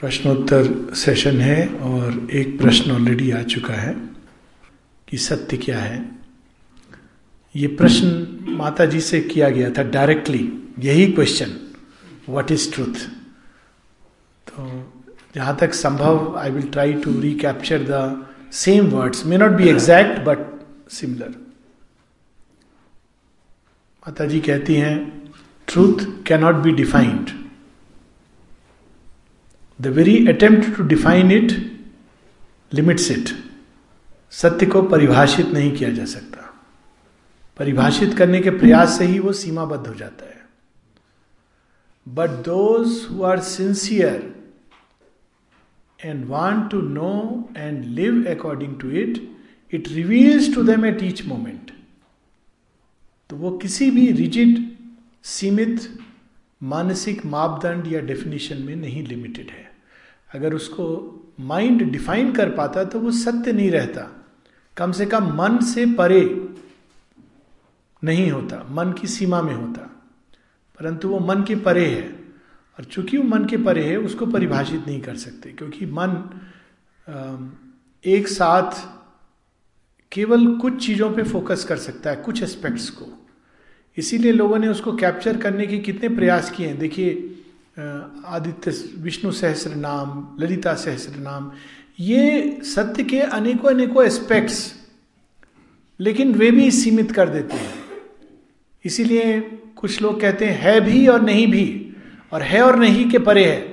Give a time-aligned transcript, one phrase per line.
[0.00, 3.94] प्रश्नोत्तर सेशन है और एक प्रश्न ऑलरेडी आ चुका है
[5.08, 6.10] कि सत्य क्या है।
[7.56, 11.56] ये प्रश्न माता जी से किया गया था डायरेक्टली यही क्वेश्चन
[12.28, 12.94] व्हाट इज़ ट्रूथ
[14.48, 14.92] तो
[15.34, 20.20] जहाँ तक संभव I will try to recapture the same words may not be exact
[20.20, 20.38] but
[20.90, 21.28] similar
[24.08, 25.30] Mata ji कहती हैं
[25.66, 27.47] truth cannot be defined
[29.80, 31.52] the very attempt to define it
[32.72, 33.28] limits it
[34.32, 36.44] सत्य को परिभाषित नहीं किया जा सकता।
[37.58, 40.36] परिभाषित करने के प्रयास से ही वो सीमाबद्ध हो जाता है।
[42.06, 44.34] But those who are sincere
[45.98, 47.14] and want to know
[47.56, 49.20] and live according to it
[49.72, 51.70] it reveals to them at each moment
[53.30, 54.58] तो वो किसी भी रिजिड
[55.26, 55.80] सीमित,
[56.60, 59.67] मानसिक मापदंड या डेफिनेशन में नहीं लिमिटेड है।
[60.30, 60.84] अगर उसको
[61.40, 64.06] माइंड डिफाइन कर पाता तो वो सत्य नहीं रहता।
[64.76, 66.20] कम से कम मन से परे
[68.02, 69.80] नहीं होता, मन की सीमा में होता।
[70.78, 72.08] परंतु वो मन के परे है
[72.78, 76.22] और चूँकि वो मन के परे है, उसको परिभाषित नहीं कर सकते, क्योंकि मन
[78.04, 78.86] एक साथ
[80.12, 83.06] केवल कुछ चीज़ों पे फोकस कर सकता है, कुछ एस्पेक्ट्स को।
[83.96, 87.37] इसीलिए लोगों ने उसको कैप्चर करने के कितने प्रयास किए हैं। देखिए
[87.78, 91.50] आदित्य विष्णु सहस्र नाम, ललिता सहस्र नाम,
[92.00, 94.74] ये सत्य के अनेकों अनेकों एस्पेक्ट्स
[96.00, 97.74] लेकिन वे भी सीमित कर देते हैं।
[98.84, 99.40] इसीलिए
[99.76, 101.96] कुछ लोग कहते हैं, है भी और नहीं भी,
[102.32, 103.66] और है और नहीं के परे है।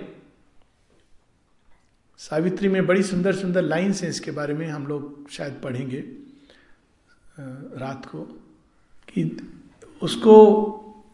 [2.19, 6.03] सावित्री में बड़ी सुंदर सुंदर लाइन्स हैं, इसके बारे में हम लोग शायद पढ़ेंगे
[7.40, 8.19] रात को,
[9.08, 9.38] कि
[10.02, 10.36] उसको,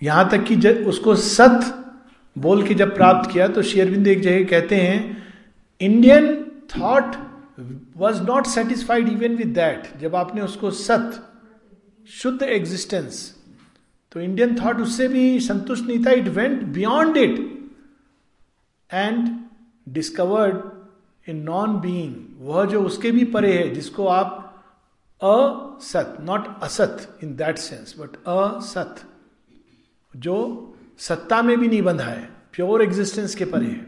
[0.03, 1.77] यहाँ तक कि उसको सत
[2.35, 4.99] बोल के जब प्राप्त किया तो शेरविंद एक जगह कहते हैं
[5.81, 6.33] Indian
[6.69, 7.15] thought
[7.97, 11.21] was not satisfied even with that जब आपने उसको सत,
[12.09, 13.35] शुद्ध एग्जिस्टेंस
[14.11, 17.39] तो इंडियन थॉट उससे भी संतुष्ट नहीं था। It went beyond it
[18.89, 19.29] and
[19.87, 22.15] discovered in non being
[22.47, 24.37] वह जो उसके भी परे है, जिसको आप
[25.21, 28.95] असत नॉट असत इन दैट सेंस बट असत,
[30.13, 30.37] जो
[30.97, 33.85] सत्ता में भी नहीं बंधा है प्योर एग्जिस्टेंस के परे है।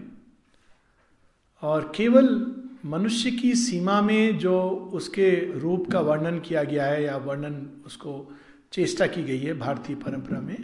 [1.63, 2.55] और केवल
[2.85, 8.31] मनुष्य की सीमा में जो उसके रूप का वर्णन किया गया है या वर्णन उसको
[8.71, 10.57] चेष्टा की गई है भारतीय परंपरा में,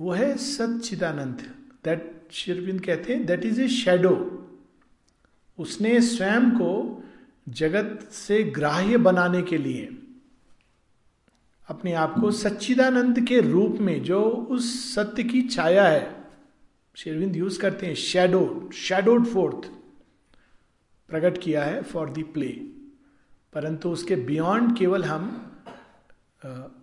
[0.00, 1.50] वो है सच्चिदानंद।
[1.84, 4.14] दैट शिरविंद कहते हैं दैट इज़ ए शेडो
[5.58, 7.02] उसने स्वयं को
[7.48, 9.88] जगत से ग्राह्य बनाने के लिए
[11.68, 16.14] अपने आप को सच्चिदानंद के रूप में, जो उस सत्य की छाया है।
[16.96, 19.68] शेरविंद यूज़ करते हैं शेडो शेडोड फोर्थ
[21.08, 22.48] प्रकट किया है फॉर द प्ले
[23.52, 25.28] परंतु उसके बियॉन्ड केवल हम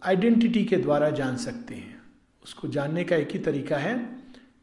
[0.06, 2.02] आइडेंटिटी के द्वारा जान सकते हैं।
[2.46, 3.96] उसको जानने का एक ही तरीका है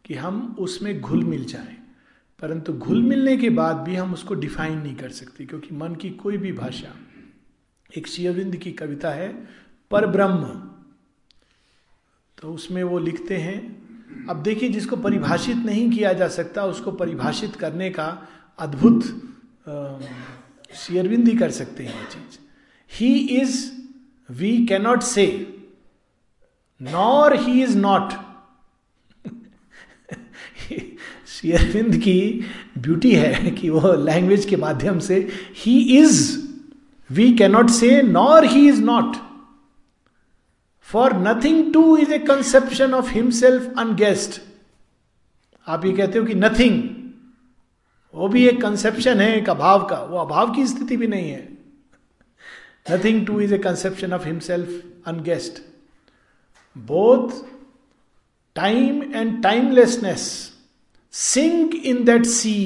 [0.04, 1.76] कि हम उसमें घुल मिल जाएँ।
[2.42, 6.10] परंतु घुल मिलने के बाद भी हम उसको डिफाइन नहीं कर सकते, क्योंकि मन की
[6.12, 6.94] कोई भी भाषा,
[7.90, 9.28] एक शिवरिंद की कविता है
[9.90, 10.44] पर ब्रह्म।
[12.38, 13.58] तो उसमें वो लिखते हैं,
[14.28, 18.06] अब देखिए जिसको परिभाषित नहीं किया जा सकता, उसको परिभाषित करने का
[18.58, 19.02] अद्भुत
[20.74, 22.38] शेयरविंद ही कर सकते हैं चीज़।
[22.90, 23.70] He is
[24.28, 25.26] we cannot say
[26.80, 28.12] nor he is not
[31.26, 32.44] शेयरविंद की
[32.78, 35.16] ब्यूटी है कि वो लैंग्वेज के माध्यम से
[35.56, 36.20] he is
[37.10, 39.16] we cannot say nor he is not
[40.92, 44.40] for nothing too is a conception of himself unguessed
[45.68, 46.82] आप ये कहते हो कि नथिंग
[48.14, 51.48] वो भी एक कंसेप्शन है एक अभाव का, वो अभाव की स्थिति भी नहीं है।
[52.90, 55.62] Nothing too is a conception of himself unguessed
[56.78, 57.28] both
[58.56, 60.22] time and timelessness
[61.12, 62.56] sink in that sea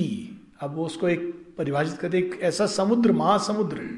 [0.61, 3.88] अब वो उसको एक परिभाषित करते एक ऐसा समुद्र, महासमुद्र,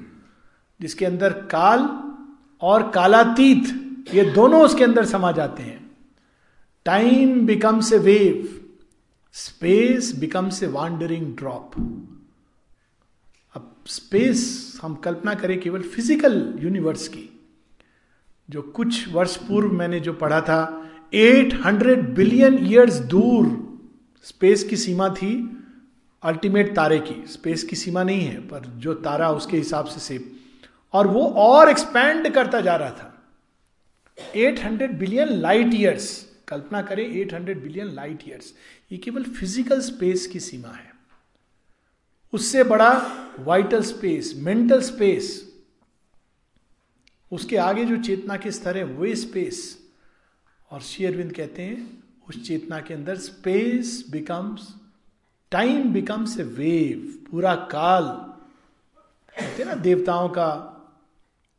[0.80, 1.88] जिसके अंदर काल
[2.62, 5.84] और कालातीत ये दोनों उसके अंदर समा जाते हैं।
[6.86, 8.48] Time becomes a wave
[9.34, 11.72] space becomes a wandering drop
[13.54, 17.28] अब स्पेस हम कल्पना करें केवल फ़िज़िकल यूनिवर्स की,
[18.48, 20.60] जो कुछ वर्ष पूर्व मैंने जो पढ़ा था
[21.14, 23.46] 800 बिलियन ईयर्स दूर
[24.26, 25.32] स्पेस की सीमा थी
[26.22, 30.32] अल्टीमेट तारे की। स्पेस की सीमा नहीं है, पर जो तारा उसके हिसाब से सेप
[30.94, 33.12] और वो और एक्सपैंड करता जा रहा था।
[34.18, 38.54] 800 बिलियन लाइट ईयर्स। कल्पना करें 800 बिलियन लाइट ईयर्स।
[38.92, 40.92] ये केवल फ़िज़िकल स्पेस की सीमा है।
[42.32, 42.92] उससे बड़ा
[43.38, 45.52] वाइटल स्पेस, मेंटल स्पेस,
[47.32, 49.78] उसके आगे जो चेतना के स्तर है, वे स्पेस।
[50.70, 54.74] और शेयरविंद कहते हैं, उस चेतना के अंदर space becomes,
[55.50, 58.04] time becomes a wave, पूरा काल।
[59.36, 60.48] कहते ना, देवताओं का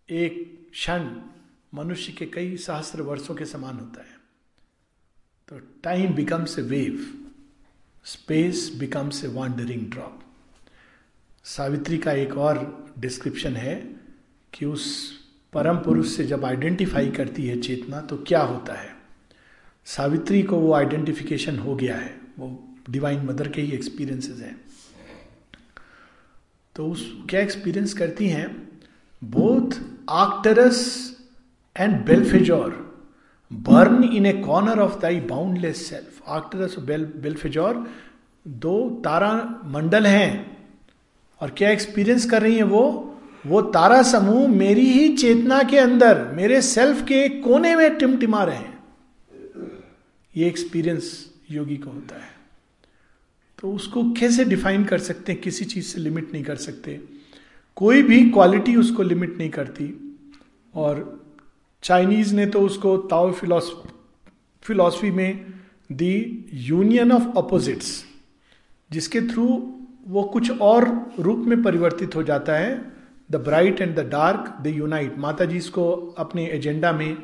[0.10, 1.27] एक क्षण।
[1.74, 4.18] मनुष्य के कई सहस्त्र वर्षों के समान होता है।
[5.48, 7.24] तो time becomes a wave
[8.06, 10.24] space becomes a wandering drop
[11.44, 13.96] Savitri का एक और डिस्क्रिप्शन है
[14.54, 15.14] कि उस
[15.54, 18.96] परम पुरुष से जब आइडेंटिफाई करती है चेतना तो क्या होता है?
[19.86, 24.62] सावित्री को वो आइडेंटिफिकेशन हो गया है। वो डिवाइन मदर के ही एक्सपीरियंसेस हैं।
[26.76, 28.82] तो उस, क्या एक्सपीरियंस करती हैं?
[29.24, 29.82] Both
[31.80, 32.88] and बेलफेजोर
[33.54, 37.92] burn in a corner of thy boundless self bell बेलफेजोर
[38.48, 40.58] दो तारा मंडल हैं।
[41.42, 43.04] और क्या एक्सपीरियंस कर रही है वो?
[43.46, 48.58] वो तारा समूह मेरी ही चेतना के अंदर, मेरे सेल्फ के कोने में टिमटिमा रहे
[48.58, 48.84] हैं।
[50.38, 52.38] ये एक्सपीरियंस योगी को होता है।
[53.62, 55.42] तो उसको कैसे डिफाइन कर सकते हैं?
[55.42, 57.02] किसी चीज़ से लिमिट नहीं कर सकते।
[57.76, 60.20] कोई भी क्वालिटी उसको लिमिट नहीं करती।
[60.76, 61.17] और
[61.88, 63.32] चाइनीज़ ने तो उसको ताओ
[64.64, 65.54] फिलॉसफी में
[65.92, 68.06] दी यूनियन ऑफ़ अपोजिट्स
[68.92, 69.74] जिसके थ्रू
[70.08, 72.92] वो कुछ और रूप में परिवर्तित हो जाता है
[73.32, 77.18] the bright and the dark the unite Mata ji इसको अपने एजेंडा में,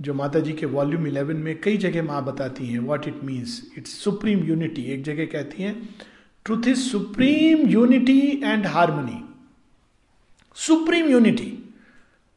[0.00, 3.72] जो माता जी के वॉल्यूम इलेवन में कई जगह माँ बताती हैं what it means
[3.78, 5.88] it's supreme unity एक जगह कहती हैं
[6.44, 9.24] truth is supreme unity and harmony
[10.54, 11.65] supreme unity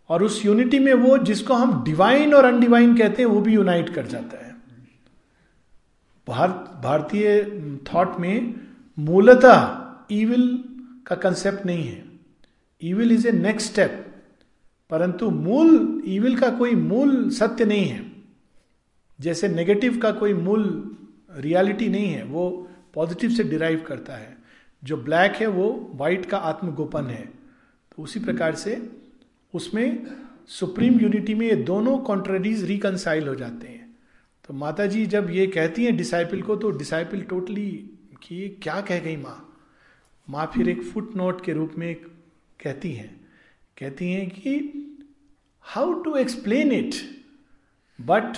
[0.09, 3.89] और उस यूनिटी में वो जिसको हम डिवाइन और अनडिवाइन कहते हैं, वो भी यूनाइट
[3.89, 4.55] कर जाता है।
[6.27, 7.43] भारत, भारतीय
[7.93, 8.55] थॉट में
[8.99, 10.63] मूलतः ईविल
[11.07, 12.05] का कंसेप्ट नहीं है।
[12.83, 14.05] Evil is a next step
[14.89, 18.11] परंतु मूल ईविल का कोई मूल सत्य नहीं है।
[19.21, 20.95] जैसे नेगेटिव का कोई मूल
[21.35, 24.37] रियलिटी नहीं है, वो पॉजिटिव से डिराइव करता है।
[24.83, 27.25] जो ब्लैक है, वो व्हाइट का आत्मगोपन है।
[27.91, 28.91] तो उसी प्रकार से
[29.53, 30.07] उसमें
[30.47, 33.97] सुप्रीम यूनिटी में ये दोनों कॉन्ट्रडीज रिकनसाइल हो जाते हैं।
[34.49, 37.69] तो माता जी जब ये कहती हैं डिसाइपल को तो डिसाइपल टोटली
[38.23, 39.45] कि ये क्या कह गई माँ?
[40.29, 41.93] माँ फिर एक फुट नोट के रूप में
[42.59, 43.09] कहती हैं।
[43.77, 44.57] कहती हैं कि
[45.61, 46.95] how to explain it
[47.99, 48.37] but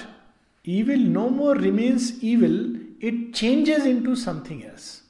[0.68, 2.60] evil no more remains evil
[3.04, 5.02] it changes into something else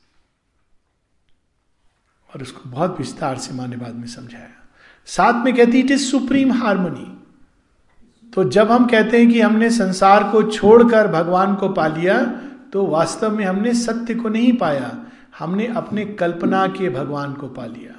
[2.31, 4.60] और उसको बहुत विस्तार से माँ ने बाद में समझाया।
[5.05, 7.17] साथ में कहती इट इज़ सुप्रीम हारमोनी
[8.33, 12.25] तो जब हम कहते हैं कि हमने संसार को छोड़कर भगवान को पा लिया
[12.73, 15.05] तो वास्तव में हमने सत्य को नहीं पाया।
[15.39, 17.93] हमने अपने कल्पना के भगवान को पा लिया।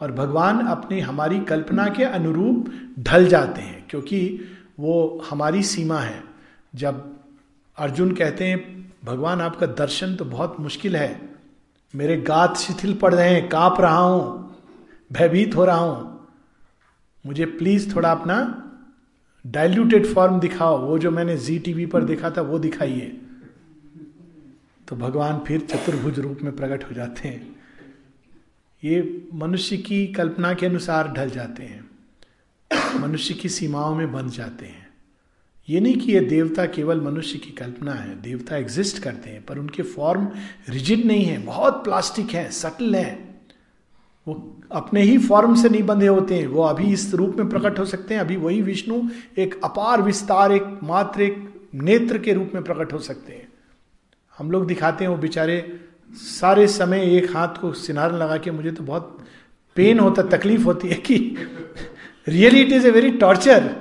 [0.00, 4.40] और भगवान अपने, हमारी कल्पना के अनुरूप ढल जाते हैं, क्योंकि
[4.80, 6.24] वो हमारी सीमा है।
[6.74, 7.16] जब
[7.78, 11.30] अर्जुन कहते हैं, भगवान, आपका दर्शन तो बहुत मुश्किल है।
[11.94, 14.47] मेरे गात शिथिल पड़ रहे हैं, काँप रहा हूँ।
[15.12, 16.28] भयभीत हो रहा हूँ।
[17.26, 18.64] मुझे प्लीज़ थोड़ा अपना
[19.46, 23.20] डाइल्यूटेड फॉर्म दिखाओ। वो जो मैंने जी टीवी पर देखा था, वो दिखाइए।
[24.88, 27.56] तो भगवान फिर चतुर्भुज रूप में प्रकट हो जाते हैं।
[28.84, 31.90] ये मनुष्य की कल्पना के अनुसार ढल जाते हैं।
[33.00, 34.88] मनुष्य की सीमाओं में बंध जाते हैं।
[35.68, 39.58] ये नहीं कि ये देवता केवल मनुष्य की कल्पना है, देवता एग्जिस्ट करते हैं, पर
[39.58, 40.28] उनके फॉर्म
[40.68, 43.40] रिजिड नहीं है, बहुत प्लास्टिक है सटल है।
[44.28, 47.78] वो अपने ही फॉर्म से नहीं बंधे होते हैं। वो अभी इस रूप में प्रकट
[47.78, 49.00] हो सकते हैं। अभी वही विष्णु
[49.38, 53.48] एक अपार विस्तार, एक मात्र, एक नेत्र के रूप में प्रकट हो सकते हैं।
[54.38, 55.80] हम लोग दिखाते हैं वो बेचारे
[56.12, 59.18] सारे समय एक हाथ को सिनार लगा के, मुझे तो बहुत
[59.76, 61.36] पेन होता, तकलीफ़ होती है कि
[62.28, 63.76] really it is a very torture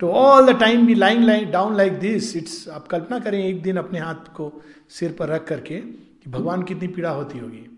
[0.00, 3.62] to all the time be lying lying down like this it's आप कल्पना करें एक
[3.62, 7.77] दिन अपने हाथ को सिर पर रख करके कि भगवान कितनी पीड़ा होती होगी।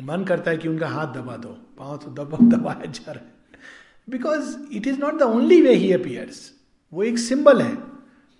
[0.00, 3.34] मन करता है कि उनका हाथ दबा दो, पाँव तो दबा, दबाया जा रहा है।
[4.10, 6.52] Because it is not the only way he appears
[6.92, 7.76] वो एक सिंबल है।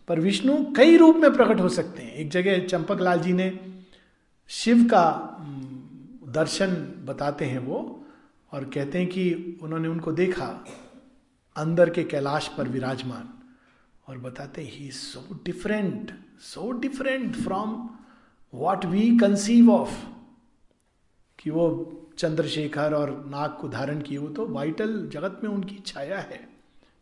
[0.09, 3.61] पर विष्णु कई रूप में प्रकट हो सकते हैं। एक जगह चंपक लाल जी ने
[4.49, 5.05] शिव का
[6.29, 6.75] दर्शन
[7.05, 8.05] बताते हैं वो,
[8.53, 10.65] और कहते हैं कि उन्होंने उनको देखा
[11.57, 13.29] अंदर के कैलाश पर विराजमान।
[14.09, 17.91] और बताते ही so different so different from
[18.55, 20.18] what we conceive of
[21.39, 21.67] कि वो
[22.19, 26.41] चंद्रशेखर और नाग को धारण किए वो तो वाइटल जगत में उनकी छाया है,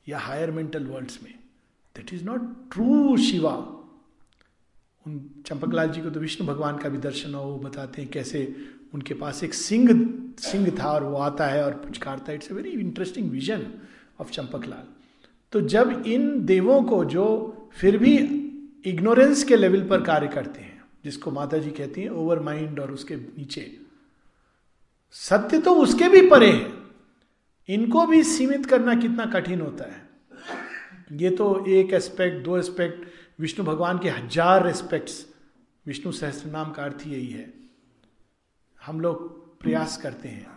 [0.06, 1.32] या हायर मेंटल वर्ल्ड्स में।
[1.94, 2.40] That is not
[2.72, 3.52] true Shiva
[5.06, 8.54] उन चंपकलाल जी को तो विष्णु भगवान का भी दर्शन हो, वो बताते हैं कैसे
[8.94, 9.88] उनके पास एक सिंह
[10.40, 13.66] सिंह था और वो आता है और पुचकारता है it's a very interesting vision
[14.20, 14.86] of Champaklal.
[15.52, 17.24] तो जब इन देवों को जो
[17.72, 18.16] फिर भी
[18.84, 22.92] इग्नोरेंस के लेवल पर कार्य करते हैं, जिसको माता जी कहती हैं ओवर माइंड और
[22.92, 23.60] उसके नीचे
[25.16, 26.74] सत्य तो उसके भी परे है।
[27.68, 30.04] इनको भी सीमित करना कितना कठिन होता है।
[31.12, 33.04] ये तो एक एस्पेक्ट दो एस्पेक्ट
[33.40, 35.24] विष्णु भगवान के हज़ार एस्पेक्ट्स
[35.86, 37.52] विष्णु सहस्त्र नाम का अर्थ यही है।
[38.80, 40.54] हम लोग प्रयास करते हैं।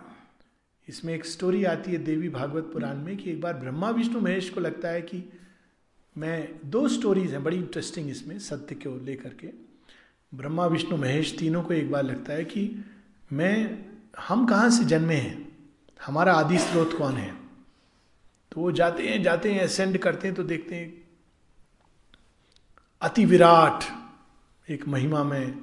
[0.88, 4.50] इसमें एक स्टोरी आती है देवी भागवत पुराण में कि एक बार ब्रह्मा विष्णु महेश
[4.50, 5.24] को लगता है कि
[6.16, 9.48] मैं दो स्टोरीज हैं, बड़ी इंटरेस्टिंग इसमें, सत्य को लेकर के।
[10.34, 12.84] ब्रह्मा विष्णु महेश तीनों को एक बार लगता है कि
[13.34, 15.58] मैं हम कहाँ से जन्मे हैं?
[16.06, 17.36] हमारा आदि स्रोत कौन है?
[18.52, 21.04] तो वो जाते हैं जाते हैं असेंड करते हैं तो देखते हैं,
[23.02, 23.84] अति विराट
[24.72, 25.62] एक महिमा में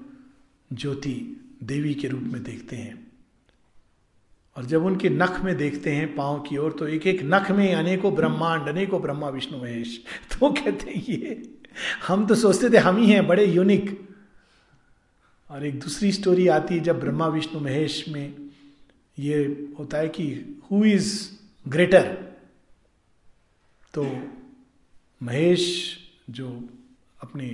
[0.72, 3.06] ज्योति देवी के रूप में देखते हैं।
[4.56, 7.74] और जब उनके नख में देखते हैं पाँव की ओर तो एक एक नख में
[7.74, 11.54] अनेकों ब्रह्मांड, अनेकों ब्रह्मा, विष्णु, महेश। तो कहते हैं, ये,
[12.06, 14.08] हम तो सोचते थे हम ही हैं, बड़े यूनिक
[15.50, 18.34] और एक दूसरी स्टोरी आती है जब ब्रह्मा, विष्णु, महेश में
[19.18, 20.24] ये होता है कि
[20.70, 21.28] हु इज़
[21.68, 22.02] ग्रेटर
[23.94, 24.06] तो
[25.22, 25.96] महेश
[26.30, 26.48] जो
[27.22, 27.46] अपने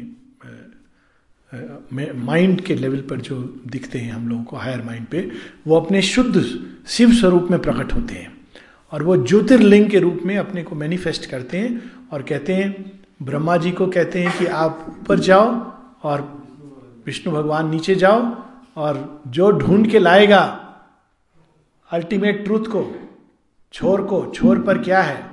[2.15, 5.31] माइंड के लेवल पर जो दिखते हैं हम लोगों को हायर माइंड पे,
[5.67, 6.43] वो अपने शुद्ध
[6.89, 8.47] शिव स्वरूप में प्रकट होते हैं।
[8.93, 13.57] और वो ज्योतिर्लिंग के रूप में अपने को मैनिफेस्ट करते हैं और कहते हैं, ब्रह्मा
[13.57, 15.51] जी को कहते हैं कि आप ऊपर जाओ
[16.03, 16.42] और
[17.07, 18.21] विष्णु भगवान नीचे जाओ
[18.77, 20.43] और जो ढूंढ के लाएगा
[21.91, 22.85] अल्टीमेट ट्रूथ को,
[23.73, 25.31] छोर को, छोर पर क्या है,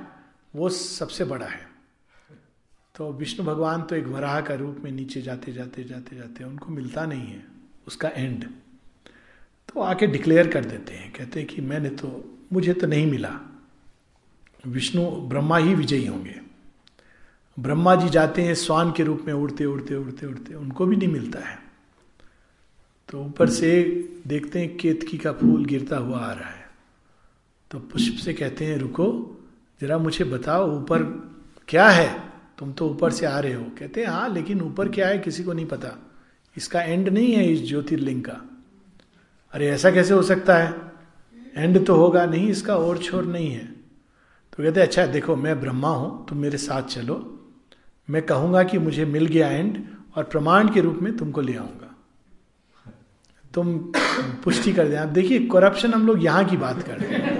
[0.56, 1.68] वो सबसे बड़ा है।
[2.94, 6.72] तो विष्णु भगवान तो एक वराह का रूप में नीचे जाते जाते जाते जाते, उनको
[6.72, 7.42] मिलता नहीं है,
[7.86, 8.44] उसका एंड
[9.68, 12.08] तो आके डिक्लेयर कर देते हैं, कहते हैं कि मैंने तो
[12.52, 13.30] मुझे तो नहीं मिला।
[14.66, 16.40] विष्णु ब्रह्मा ही विजयी होंगे।
[17.58, 21.08] ब्रह्मा जी जाते हैं स्वान के रूप में उड़ते उड़ते उड़ते उड़ते, उनको भी नहीं
[21.08, 21.58] मिलता है।
[23.08, 23.82] तो ऊपर से
[24.26, 26.70] देखते हैं, केतकी का फूल गिरता हुआ आ रहा है।
[27.70, 29.36] तो पुष्प से कहते हैं, रुको,
[29.80, 31.02] जरा मुझे बताओ, ऊपर
[31.68, 32.22] क्या है?
[32.58, 35.44] तुम तो ऊपर से आ रहे हो। कहते हैं हाँ लेकिन ऊपर क्या है, किसी
[35.44, 36.10] को नहीं पता।
[36.56, 38.60] इसका एंड नहीं है इस ज्योतिर्लिंग का।
[39.52, 40.92] अरे, ऐसा कैसे हो सकता है?
[41.56, 43.66] एंड तो होगा, नहीं, इसका और छोर नहीं है।
[44.56, 47.36] तो कहते अच्छा देखो, मैं ब्रह्मा हूँ, तुम मेरे साथ चलो।
[48.10, 49.86] मैं कहूँगा कि मुझे मिल गया एंड
[50.16, 51.94] और प्रमाण के रूप में तुमको ले आऊँगा।
[53.54, 53.92] तुम
[54.44, 57.38] पुष्टि कर दें। देखिए करप्शन हम लोग यहाँ की बात कर रहे हैं।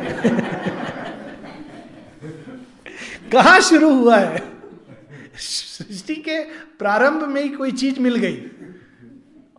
[3.32, 4.42] कहा शुरू हुआ है?
[5.36, 6.44] सृष्टि के
[6.78, 8.42] प्रारंभ में ही कोई चीज़ मिल गई।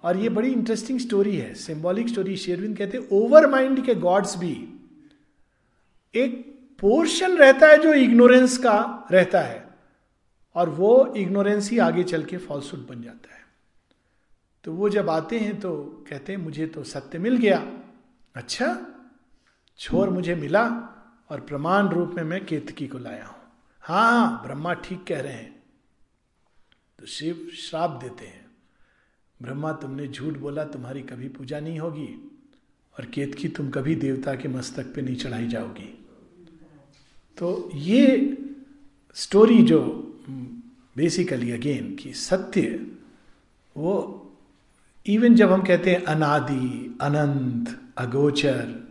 [0.04, 4.38] और ये बड़ी इंटरेस्टिंग स्टोरी है। सिंबॉलिक स्टोरी शेरविंद कहते हैं ओवर माइंड के गॉड्स
[4.38, 4.80] भी
[6.16, 6.40] एक
[6.80, 9.71] पोर्शन रहता है जो इग्नोरेंस का रहता है।
[10.56, 13.40] और वो इग्नोरेंस ही आगे चल के फॉल्सूट बन जाता है।
[14.64, 15.74] तो वो जब आते हैं तो
[16.10, 17.66] कहते हैं, मुझे तो सत्य मिल गया।
[18.36, 18.78] अच्छा
[19.80, 20.66] छोर मुझे मिला
[21.30, 23.40] और प्रमाण रूप में मैं केतकी को लाया हूँ।
[23.84, 25.64] हाँ ब्रह्मा ठीक कह रहे हैं।
[27.00, 28.46] तो शिव श्राप देते हैं,
[29.40, 32.08] ब्रह्मा, तुमने झूठ बोला, तुम्हारी कभी पूजा नहीं होगी
[32.96, 35.88] और केतकी तुम कभी देवता के मस्तक पे नहीं चढ़ाई जाओगी।
[37.38, 38.38] तो ये
[39.16, 39.80] स्टोरी जो
[40.98, 42.88] बेसिकली अगेन कि सत्य,
[43.78, 44.28] वो
[45.06, 48.90] इवन जब हम कहते हैं अनादि, अनंत, अगोचर,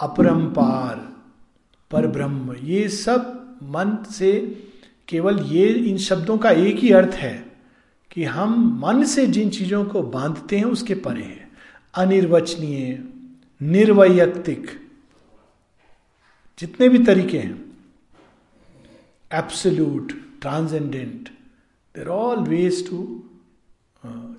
[0.00, 0.96] अपरंपार
[1.90, 4.32] पर ब्रह्म ये सब मन से
[5.08, 7.52] केवल ये इन शब्दों का एक ही अर्थ है
[8.10, 11.50] कि हम मन से जिन चीज़ों को बांधते हैं, उसके परे हैं।
[11.94, 13.04] अनिर्वचनीय,
[13.62, 14.66] निर्वैयक्तिक,
[16.58, 17.76] जितने भी तरीके हैं।
[19.32, 21.28] Absolute transcendent
[21.96, 23.24] there all ways to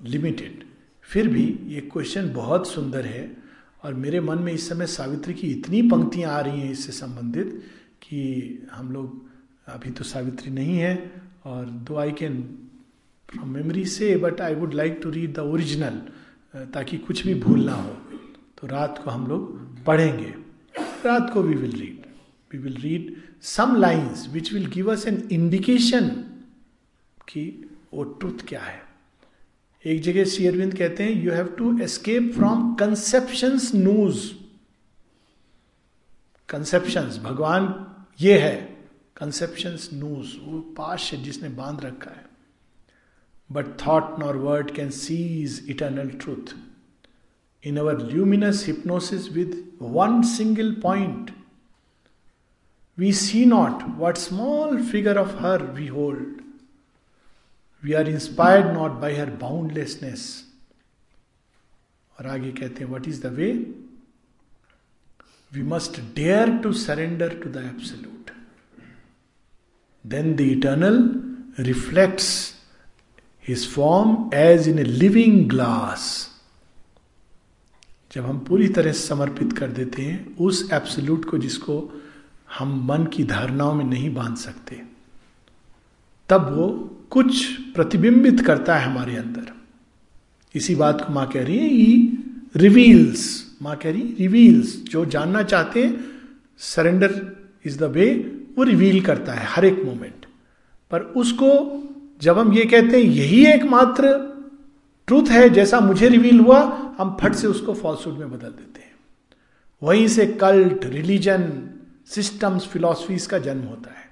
[0.04, 0.64] limited
[1.02, 3.36] फिर भी ये क्वेश्चन बहुत सुंदर है
[3.82, 7.62] और मेरे मन में इस समय सावित्री की इतनी पंक्तियाँ आ रही हैं इससे संबंधित
[8.02, 9.30] कि हम लोग
[9.66, 11.12] अभी तो सावित्री नहीं है
[11.44, 12.58] और though I can
[13.28, 16.02] from memory से but I would like to read the original
[16.66, 17.92] ताकि कुछ भी भूल ना हो।
[18.60, 20.34] तो रात को हम लोग पढ़ेंगे।
[21.06, 21.98] रात को we will read
[22.52, 26.08] we will read some lines which will give us an indication
[27.28, 28.82] कि वो ट्रुथ क्या है।
[29.84, 34.30] एक जगह शेयरविंद कहते हैं you have to escape from conception noose
[36.48, 37.68] conception भगवान
[38.20, 38.56] ये है
[39.16, 42.24] कंसेप्शन नूज वो पाश है जिसने बाँध रखा है।
[43.52, 46.54] But thought nor word can seize eternal truth
[47.64, 51.30] in our luminous hypnosis with one single point,
[52.96, 56.42] we see not what small figure of her we hold.
[57.82, 60.26] We are inspired not by her boundlessness.
[62.18, 63.52] और आगे कहते हैं what is the way
[65.52, 68.30] we must dare to surrender to the absolute
[70.04, 71.00] then the eternal
[71.60, 72.28] reflects
[73.48, 76.06] his form as in a living glass
[78.12, 81.80] जब हम पूरी तरह समर्पित कर देते हैं, उस एब्सोल्यूट को जिसको
[82.58, 84.82] हम मन की धारणाओं में नहीं बाँध सकते।
[86.28, 89.54] तब वो कुछ प्रतिबिंबित करता है हमारे अंदर।
[90.54, 92.18] इसी बात को माँ कह रही है, ई
[92.56, 96.04] रिवील्स। माँ कह रही रिवील्स। जो जानना चाहते हैं,
[96.58, 98.14] सरेंडर इज़ द वे,
[98.58, 100.26] वो रिवील करता है हर एक मोमेंट।
[100.90, 101.80] पर उसको
[102.22, 104.34] जब हम ये कहते हैं, यही एकमात्र
[105.06, 106.60] ट्रूथ है, जैसा मुझे रिवील हुआ,
[106.98, 108.92] हम फट से उसको फॉल्सूड में बदल देते हैं।
[109.82, 111.70] वहीं से कल्ट, रिलीजन
[112.06, 114.10] सिस्टम्स, फिलॉसफीज का जन्म होता है।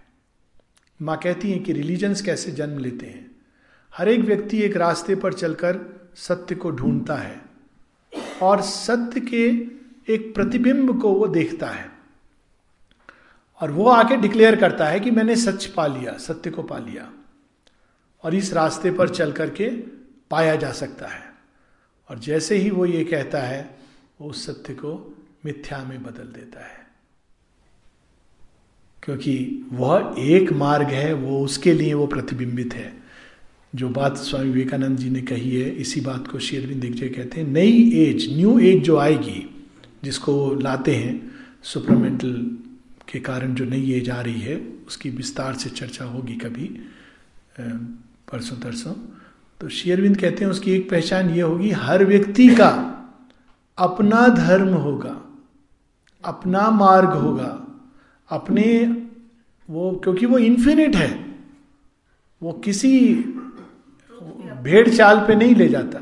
[1.03, 3.31] माँ कहती हैं कि रिलीजन्स कैसे जन्म लेते हैं।
[3.97, 5.79] हर एक व्यक्ति एक रास्ते पर चलकर
[6.15, 7.41] सत्य को ढूंढता है
[8.43, 9.47] और सत्य के
[10.15, 11.91] एक प्रतिबिंब को वो देखता है
[13.61, 17.13] और वो आके डिक्लेयर करता है कि मैंने सच पा लिया, सत्य को पा लिया
[18.23, 19.71] और इस रास्ते पर चल करके
[20.31, 21.33] पाया जा सकता है।
[22.11, 23.79] और जैसे ही वो ये कहता है,
[24.21, 26.82] वो उस सत्य को मिथ्या में बदल देता है।
[29.03, 32.93] क्योंकि वह एक मार्ग है, वो उसके लिए वो प्रतिबिंबित है।
[33.75, 37.49] जो बात स्वामी विवेकानंद जी ने कही है, इसी बात को शेरविंद दिग्जय कहते हैं,
[37.49, 39.49] नई एज, न्यू एज जो आएगी,
[40.05, 41.31] जिसको लाते हैं,
[41.63, 42.33] सुपरमेंटल
[43.09, 44.57] के कारण जो नई एज आ रही है,
[44.87, 46.67] उसकी विस्तार से चर्चा होगी कभी
[47.59, 48.93] परसों तरसों।
[49.61, 52.71] तो शेयरविंद कहते हैं, उसकी एक पहचान ये होगी, हर व्यक्ति का
[53.79, 55.21] अपना धर्म होगा,
[56.25, 57.62] अपना मार्ग होगा
[58.33, 58.67] अपने
[59.69, 61.11] वो क्योंकि वो इन्फिनिट है
[62.43, 62.93] वो किसी
[64.63, 65.99] भेड़ चाल पे नहीं ले जाता।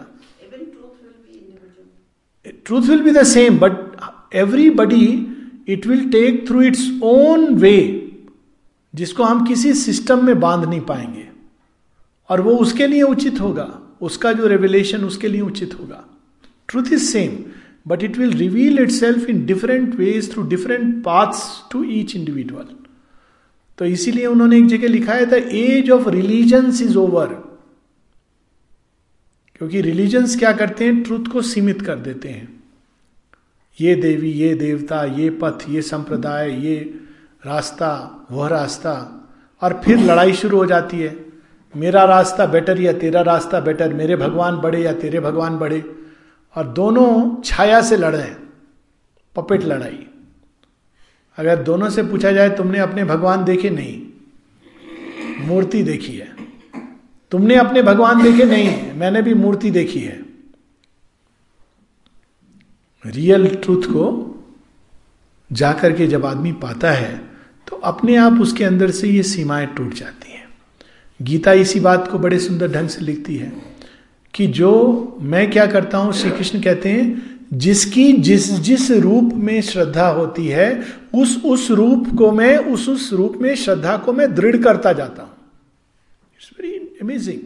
[2.65, 5.07] Truth will be the same but everybody
[5.69, 7.77] it will take through its own way
[8.95, 11.29] जिसको हम किसी सिस्टम में बाँध नहीं पाएँगे।
[12.31, 13.67] और वो उसके लिए उचित होगा
[14.01, 16.05] उसका जो रेवलेशन उसके लिए उचित होगा।
[16.69, 17.39] Truth is same
[18.03, 22.67] it will reveal itself in different ways through different paths to each individual
[23.79, 27.51] तो इसीलिए उन्होंने एक जगह लिखा है the age of religions is over
[29.57, 31.03] क्योंकि रिलीजन्स क्या करते हैं?
[31.03, 32.65] ट्रुथ को सीमित कर देते हैं।
[33.81, 37.01] ये देवी, ये देवता, ये पथ, ये संप्रदाय, ये
[37.47, 39.17] रास्ता, वह रास्ता।
[39.63, 41.27] और फिर लड़ाई शुरू हो जाती है।
[41.77, 43.95] मेरा रास्ता बेटर या तेरा रास्ता बेटर?
[43.95, 46.00] मेरे भगवान बड़े या तेरे भगवान बड़े?
[46.57, 48.31] और दोनों छाया से लड़ रहे
[49.37, 50.07] पपेट लड़ाई।
[51.39, 54.01] अगर दोनों से पूछा जाए, तुमने अपने भगवान देखे नहीं,
[55.47, 56.29] मूर्ति देखी है।
[57.33, 60.19] तुमने अपने भगवान देखे नहीं, मैंने भी मूर्ति देखी है।
[63.05, 64.07] रियल ट्रूथ को
[65.51, 67.17] जाकर के जब आदमी पाता है
[67.67, 70.49] तो अपने आप उसके अंदर से ये सीमाएँ टूट जाती हैं।
[71.21, 73.53] गीता इसी बात को बड़े सुंदर ढंग से लिखती है।
[74.35, 79.63] कि जो मैं क्या करता हूँ श्री कृष्ण कहते हैं, जिसकी जिस जिस रूप में
[79.63, 84.35] श्रद्धा होती है, उस उस रूप को मैं, उस उस रूप में श्रद्धा को मैं
[84.35, 85.33] दृढ़ करता जाता हूँ।
[86.37, 87.39] इट्स वेरी अमेजिंग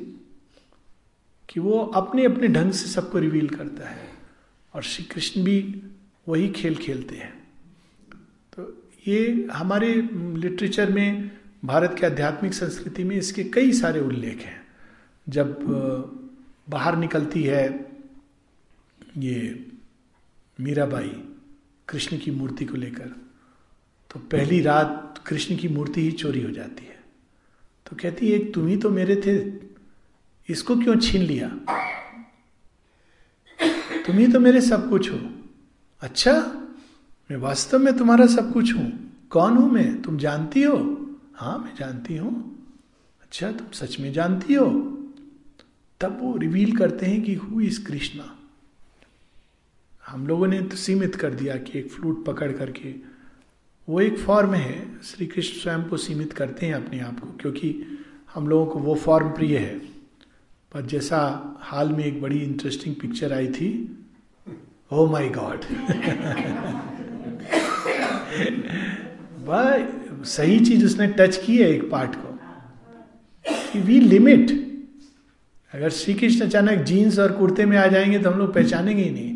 [1.48, 4.14] कि वो अपने अपने ढंग से सबको रिवील करता है।
[4.74, 5.82] और श्री कृष्ण भी
[6.28, 7.46] वही खेल खेलते हैं।
[8.56, 11.30] तो ये हमारे लिटरेचर में,
[11.64, 14.66] भारत के आध्यात्मिक संस्कृति में इसके कई सारे उल्लेख हैं।
[15.28, 16.20] जब
[16.70, 17.94] बाहर निकलती है
[19.18, 19.66] ये
[20.60, 21.22] मीराबाई
[21.88, 23.08] कृष्ण की मूर्ति को लेकर।
[24.10, 27.02] तो पहली रात कृष्ण की मूर्ति ही चोरी हो जाती है।
[27.86, 29.36] तो कहती एक तुम ही तो मेरे थे।
[30.52, 31.48] इसको क्यों छीन लिया?
[34.06, 35.18] तुम ही तो मेरे सब कुछ हो।
[36.00, 36.32] अच्छा
[37.30, 38.90] मैं वास्तव में तुम्हारा सब कुछ हूँ।
[39.30, 40.02] कौन हूँ मैं?
[40.02, 40.76] तुम जानती हो?
[41.34, 42.58] हाँ मैं जानती हूँ।
[43.22, 44.90] अच्छा तुम सच में जानती हो?
[46.00, 48.30] तब वो रिवील करते हैं कि हु इज़ कृष्णा
[50.06, 52.94] हम लोगों ने तो सीमित कर दिया कि एक फ्लूट पकड़ करके।
[53.88, 57.98] वो एक फॉर्म है, श्री कृष्ण स्वयं को सीमित करते हैं अपने आप को, क्योंकि
[58.34, 59.78] हम लोगों को वो फॉर्म प्रिय है।
[60.72, 61.18] पर जैसा
[61.60, 63.70] हाल में एक बड़ी इंटरेस्टिंग पिक्चर आई थी
[64.92, 65.64] ओ माई गॉड
[70.24, 74.63] सही चीज़ उसने टच की है एक पार्ट कि। वी लिमिट
[75.74, 79.10] अगर श्री कृष्ण अचानक जीन्स और कुर्ते में आ जाएँगे तो हम लोग पहचानेंगे ही
[79.10, 79.34] नहीं।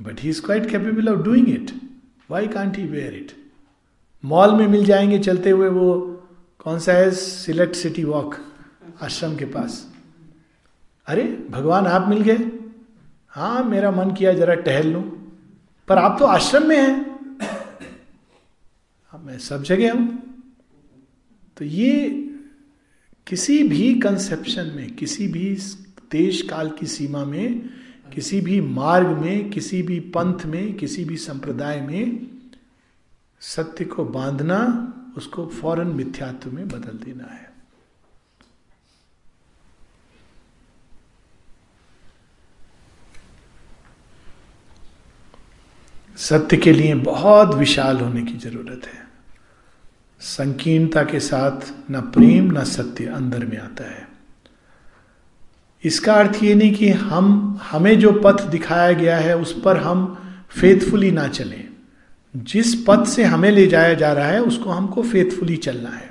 [0.00, 1.70] But he is quite capable of doing it
[2.30, 3.32] why can't he where it
[4.24, 6.00] mall में मिल जाएँगे चलते हुए वो,
[6.58, 7.10] कौन सा है?
[7.10, 8.36] सिलेक्ट सिटी वॉक
[9.02, 9.94] आश्रम के पास।
[11.06, 12.68] अरे, भगवान आप मिल गए।
[13.28, 15.00] हाँ मेरा मन किया जरा टहल लू।
[15.88, 17.10] पर आप तो आश्रम में हैं।
[19.24, 20.22] मैं सब जगह हूँ।
[21.56, 22.26] तो ये
[23.30, 25.56] किसी भी कंसेप्शन में, किसी भी
[26.12, 27.70] देश काल की सीमा में,
[28.14, 32.26] किसी भी मार्ग में, किसी भी पंथ में, किसी भी संप्रदाय में
[33.40, 34.58] सत्य को बांधना,
[35.16, 37.50] उसको फ़ौरन मिथ्यात्व में बदल देना है।
[46.16, 48.99] सत्य के लिए बहुत विशाल होने की ज़रूरत है।
[50.20, 54.08] संकीर्णता के साथ न प्रेम, न सत्य अंदर में आता है।
[55.84, 60.18] इसका अर्थ ये नहीं कि हम, हमें जो पथ दिखाया गया है, उस पर हम
[60.48, 61.68] फेथफुली ना चलें।
[62.36, 66.10] जिस पथ से हमें ले जाया जा रहा है, उसको हमको फेथफुली चलना है।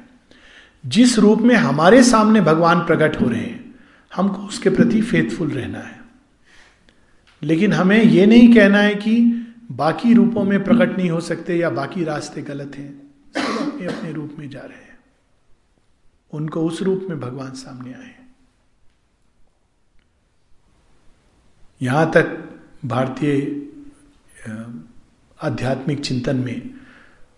[0.85, 3.75] जिस रूप में हमारे सामने भगवान प्रकट हो रहे हैं,
[4.15, 5.99] हमको उसके प्रति फेथफुल रहना है।
[7.43, 11.69] लेकिन हमें यह नहीं कहना है कि बाकी रूपों में प्रकट नहीं हो सकते या
[11.69, 14.97] बाकी रास्ते गलत हैं। सब अपने अपने रूप में जा रहे हैं।
[16.33, 18.15] उनको उस रूप में भगवान सामने आए
[21.81, 22.25] यहाँ तक
[22.85, 23.39] भारतीय
[25.39, 26.69] आध्यात्मिक चिंतन में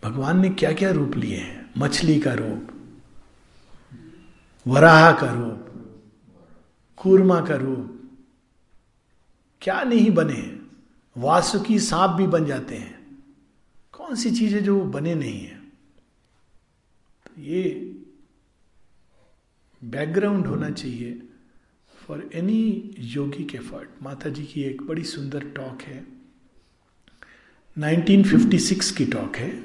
[0.03, 1.69] भगवान ने क्या क्या रूप लिए हैं?
[1.77, 2.67] मछली का रूप,
[4.65, 5.67] वराह का रूप,
[6.97, 7.97] कूर्मा का रूप,
[9.61, 10.41] क्या नहीं बने
[11.15, 12.99] वासुकी सांप भी बन जाते हैं।
[13.93, 15.50] कौन सी चीज़ें जो बने नहीं है?
[17.39, 17.95] ये
[19.83, 21.19] बैकग्राउंड होना चाहिए
[22.07, 26.05] फॉर एनी योगिक एफर्ट माता जी की एक बड़ी सुंदर टॉक है।
[27.77, 29.63] 1956 की टॉक है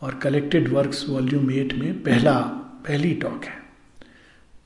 [0.00, 2.38] और कलेक्टेड वर्क्स वॉल्यूम एट में पहला,
[2.88, 3.62] पहली टॉक है,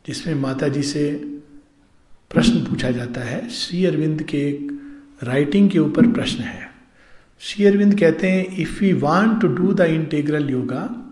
[0.06, 1.12] जिसमें माता जी से
[2.30, 4.72] प्रश्न पूछा जाता है। श्री अरविंद के एक
[5.22, 6.70] राइटिंग के ऊपर प्रश्न है।
[7.38, 11.05] श्री अरविंद कहते हैं if you want to do the integral yoga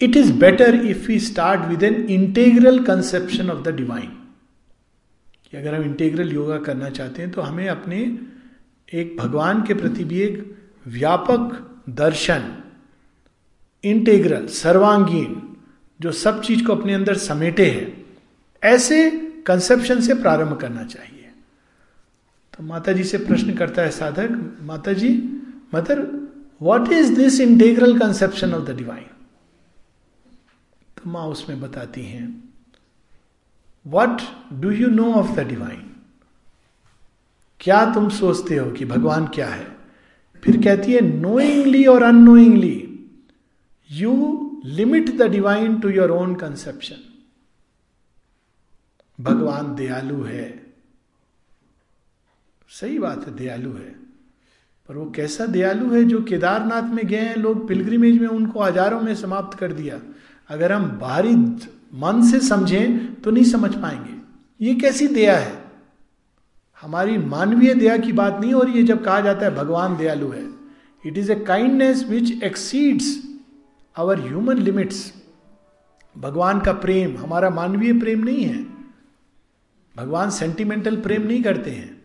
[0.00, 4.10] it is better if we start with an integral conception of the divine
[5.44, 7.98] कि अगर हम इंटेग्रल योगा करना चाहते हैं तो हमें अपने
[8.92, 10.56] एक भगवान के प्रति भी एक
[10.86, 12.52] व्यापक दर्शन
[13.84, 15.34] इंटेग्रल सर्वांगीण,
[16.00, 17.92] जो सब चीज़ को अपने अंदर समेटे है,
[18.62, 19.10] ऐसे
[19.46, 21.30] कंसेप्शन से प्रारंभ करना चाहिए।
[22.54, 24.30] तो माता जी से प्रश्न करता है साधक
[24.62, 25.10] Mata ji
[25.74, 26.06] mother
[26.62, 29.04] what is this integral conception of the divine
[30.96, 32.26] तो माँ उसमें बताती हैं
[33.86, 35.82] what do you know of the divine
[37.60, 39.76] क्या तुम सोचते हो कि भगवान क्या है?
[40.42, 43.06] फिर कहती है नोइंगली और unknowingly
[43.90, 44.12] you
[44.64, 46.96] limit the divine to your own conception
[49.20, 50.66] भगवान दयालु है।
[52.68, 53.94] सही बात है, दयालु है।
[54.88, 59.00] पर वो कैसा दयालु है जो केदारनाथ में गए हैं, लोग पिलग्रिमेज में उनको हज़ारों
[59.00, 60.00] में समाप्त कर दिया।
[60.48, 61.36] अगर हम बाहरी
[61.94, 64.16] मन से समझें तो नहीं समझ पाएँगे।
[64.64, 65.64] ये कैसी दया है?
[66.80, 70.28] हमारी मानवीय दया की बात नहीं हो रही है जब कहा जाता है भगवान दयालु
[70.28, 70.50] है।
[71.06, 73.22] It is a kindness which exceeds
[73.96, 75.14] our human limits
[76.18, 78.66] भगवान का प्रेम, हमारा मानवीय प्रेम नहीं है।
[79.96, 82.02] भगवान सेंटिमेंटल प्रेम नहीं करते हैं।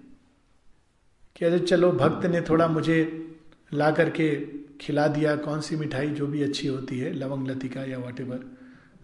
[1.35, 3.27] कि अरे चलो, भक्त ने थोड़ा मुझे
[3.73, 4.35] ला करके
[4.81, 8.45] खिला दिया, कौन सी मिठाई जो भी अच्छी होती है, लवंग, लतिका या whatever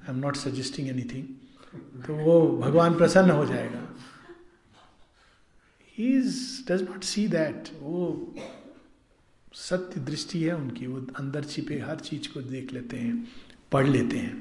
[0.02, 3.82] I am not suggesting anything तो वो भगवान प्रसन्न हो जाएगा।
[5.98, 6.08] He
[6.70, 8.36] does not see that वो
[9.54, 13.28] सत्य दृष्टि है उनकी, वो अंदर छिपे हर चीज़ को देख लेते हैं,
[13.72, 14.36] पढ़ लेते हैं।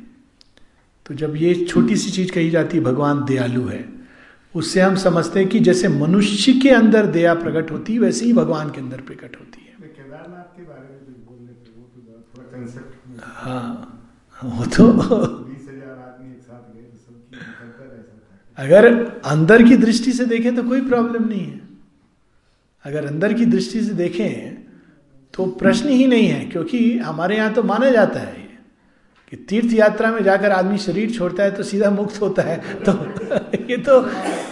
[1.07, 3.85] तो जब ये छोटी सी चीज़ कही जाती है, भगवान दयालु है,
[4.55, 8.33] उससे हम समझते हैं कि जैसे मनुष्य के अंदर दया प्रकट होती है, वैसे ही
[8.33, 11.16] भगवान के अंदर प्रकट होती है। केदारनाथ के बारे में
[12.57, 14.87] तो हाँ वो तो
[18.59, 18.87] अगर
[19.25, 21.61] अंदर की दृष्टि से देखें तो कोई प्रॉब्लम नहीं है।
[22.85, 24.62] अगर अंदर की दृष्टि से देखें
[25.35, 28.45] तो प्रश्न ही नहीं है क्योंकि हमारे यहाँ तो माना जाता है
[29.31, 32.57] कि तीर्थ यात्रा में जाकर आदमी शरीर छोड़ता है तो सीधा मुक्त होता है।
[32.88, 32.92] तो
[33.71, 34.01] ये तो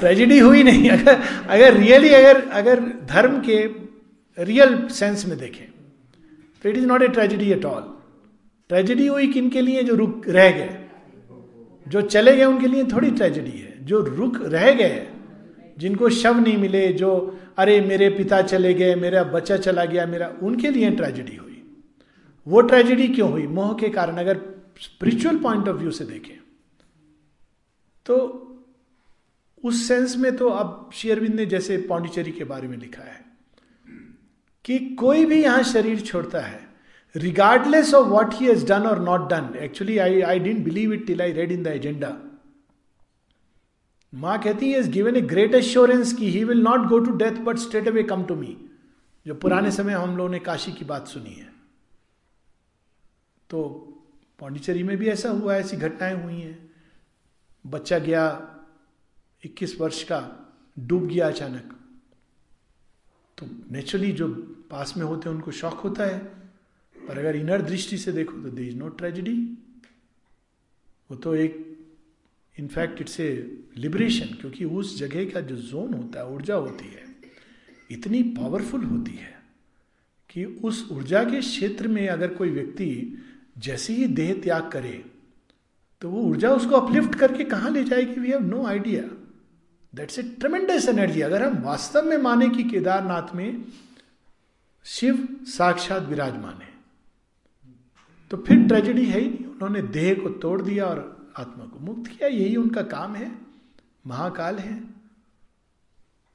[0.01, 3.59] ट्रेजिडी हुई नहीं। अगर अगर रियली अगर अगर धर्म के
[4.39, 5.74] रियल सेंस में देखें
[6.65, 7.97] तो it is not a tragedy at all
[8.69, 9.83] tragedy हुई किन के लिए?
[9.83, 10.89] जो रुक रह गए।
[11.89, 15.09] जो चले गए, उनके लिए थोड़ी ट्रेजिडी है। जो रुक रह गए,
[15.79, 20.37] जिनको शव नहीं मिले, जो, अरे, मेरे पिता चले गए, मेरा बच्चा चला गया, मेरा,
[20.43, 21.77] उनके लिए ट्रेजेडी हुई।
[22.47, 23.47] वो ट्रेजेडी क्यों हुई?
[23.47, 24.41] मोह के कारण, अगर
[24.81, 26.39] स्पिरिचुअल पॉइंट ऑफ़ व्यू से देखें।
[28.07, 28.41] तो
[29.65, 33.24] उस सेंस में तो अब शेयरविंद ने जैसे पौंडिचेरी के बारे में लिखा है।
[34.65, 36.69] कि कोई भी यहाँ शरीर छोड़ता है
[37.17, 41.07] regardless of what he has done और not done actually I I didn't believe it
[41.07, 42.19] till I read in the agenda
[44.15, 47.57] माँ कहती है गिवन ए ग्रेट एश्योरेंस की he will not go to death but
[47.57, 48.69] straight away come to me
[49.27, 51.53] जो पुराने समय हम लोगों ने काशी की बात सुनी है।
[53.51, 53.63] तो
[54.39, 56.71] पौंडीचेरी में भी ऐसा हुआ, ऐसी घटनाएँ हुई हैं।
[57.67, 58.51] बच्चा गया
[59.47, 61.81] 21 वर्ष का, डूब गया अचानक।
[63.39, 66.19] तो नेचुरली जो पास में होते हैं, उनको शौक होता है।
[66.97, 69.37] पर अगर इनर दृष्टि से देखो तो दे इज़ नो ट्रेजिडी
[71.11, 71.57] वो तो एक
[72.57, 73.31] इनफैक्ट इट्स ए
[73.77, 77.03] लिबरेशन क्योंकि उस जगह का जो जोन होता है, ऊर्जा होती है,
[77.91, 79.33] इतनी पावरफुल होती है
[80.31, 82.89] कि उस ऊर्जा के क्षेत्र में अगर कोई व्यक्ति
[83.59, 85.05] जैसे ही देह त्याग करे
[86.03, 88.21] तो वो ऊर्जा उसको अपलिफ्ट करके कहाँ ले जाएगी?
[88.21, 89.03] We have no idea
[89.93, 93.65] that's a tremendous energy अगर हम वास्तव में माने कि केदारनाथ में
[94.85, 96.73] शिव साक्षात विराजमान है।
[98.31, 102.11] तो फिर ट्रेजेडी है ही नहीं। उन्होंने देह को तोड़ दिया और आत्मा को मुक्त
[102.11, 103.31] किया। यही उनका काम है।
[104.07, 104.83] महाकाल है।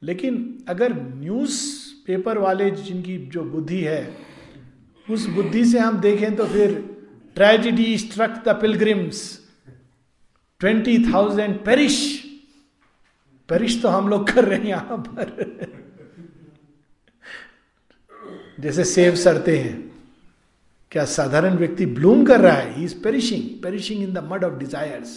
[0.01, 1.59] लेकिन अगर न्यूज़
[2.07, 4.17] पेपर वाले जिनकी जो बुद्धि है,
[5.09, 6.73] उस बुद्धि से हम देखें तो फिर
[7.35, 9.39] tragedy struck the pilgrims
[10.59, 11.97] twenty thousand perish
[13.49, 15.79] perish तो हम लोग कर रहे हैं यहाँ पर।
[18.60, 19.78] जैसे सेव सरते हैं।
[20.91, 22.74] क्या साधारण व्यक्ति ब्लूम कर रहा है?
[22.76, 25.10] He is perishing perishing in the mud of desires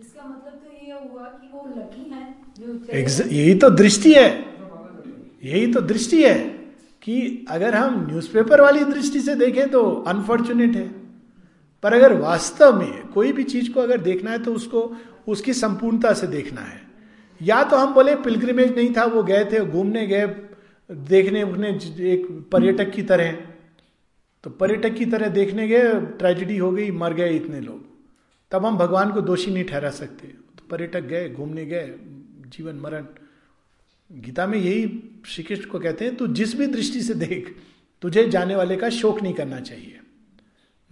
[0.00, 2.22] इसका मतलब तो ये हुआ कि वो लकी है
[2.58, 4.28] जो यही तो दृष्टि है।
[5.44, 6.38] यही तो दृष्टि है
[7.02, 10.86] कि अगर हम न्यूज़पेपर वाली दृष्टि से देखें तो अनफॉर्चुनेट है।
[11.84, 14.80] पर अगर वास्तव में कोई भी चीज़ को अगर देखना है तो उसको
[15.28, 16.80] उसकी संपूर्णता से देखना है।
[17.40, 20.26] या तो हम बोले पिलग्रिमेज नहीं था वो गए थे घूमने गए
[20.94, 21.68] देखने उठने
[22.00, 23.38] एक पर्यटक की तरह।
[24.44, 27.84] तो पर्यटक की तरह देखने गए, ट्रेजिडी हो गई, मर गए इतने लोग।
[28.50, 31.94] तब हम भगवान को दोषी नहीं ठहरा सकते। तो पर्यटक गए, घूमने गए,
[32.48, 33.04] जीवन मरण।
[34.12, 37.56] गीता में यही श्री कृष्ण को कहते हैं, तू जिस भी दृष्टि से देख,
[38.02, 40.00] तुझे जाने वाले का शोक नहीं करना चाहिए।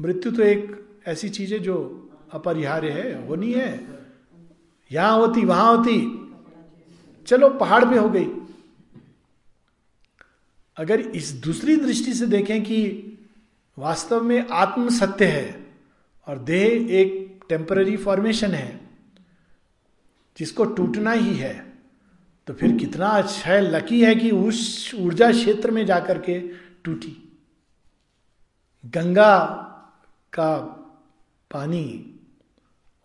[0.00, 3.88] मृत्यु तो एक ऐसी चीज़ है जो अपरिहार्य है, होनी है।
[4.92, 6.18] यहाँ होती, वहाँ होती।
[7.26, 8.41] चलो, पहाड़ पे हो गई।
[10.76, 12.78] अगर इस दूसरी दृष्टि से देखें कि
[13.78, 15.66] वास्तव में आत्म सत्य है
[16.28, 18.80] और देह एक टेम्पररी फॉर्मेशन है,
[20.36, 21.54] जिसको टूटना ही है
[22.48, 26.38] तो फिर कितना अच्छा है लकी है कि उस ऊर्जा क्षेत्र में जाकर के
[26.84, 27.16] टूटी।
[28.84, 29.38] गंगा
[30.32, 30.56] का
[31.50, 32.18] पानी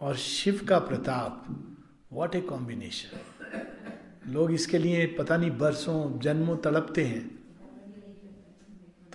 [0.01, 1.45] और शिव का प्रताप
[2.13, 7.36] व्हाट ए कॉम्बिनेशन लोग इसके लिए पता नहीं, बरसों, जन्मों तड़पते हैं।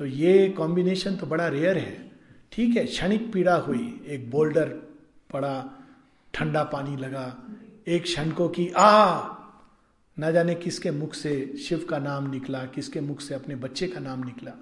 [0.03, 2.13] तो ये कॉम्बिनेशन तो बड़ा रेयर है।
[2.53, 4.69] ठीक है, क्षणिक पीड़ा हुई, एक बोल्डर
[5.33, 5.83] पड़ा,
[6.35, 7.39] ठंडा पानी लगा,
[7.87, 9.21] एक क्षण को कि, आ,
[10.19, 14.01] ना जाने किसके मुख से शिव का नाम निकला, किसके मुख से अपने बच्चे का
[14.01, 14.53] नाम निकला।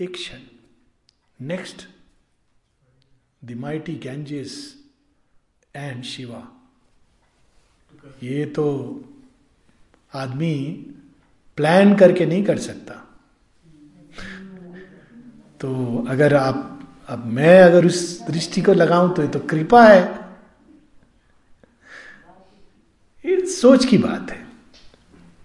[0.00, 0.38] एक क्षण।
[1.40, 1.88] Next
[3.44, 4.84] the mighty Ganges
[5.76, 6.52] and Shiva
[8.22, 8.96] ये तो
[10.14, 10.86] आदमी
[11.56, 13.06] प्लान करके नहीं कर सकता।
[15.60, 20.02] तो अगर आप, अब मैं अगर उस दृष्टि को लगाऊँ तो ये तो कृपा है।
[23.24, 24.38] ये सोच की बात है।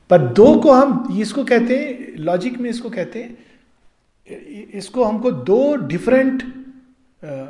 [0.10, 3.38] पर दो को हम इसको कहते हैं लॉजिक में इसको कहते हैं,
[4.74, 6.44] इसको हमको दो डिफरेंट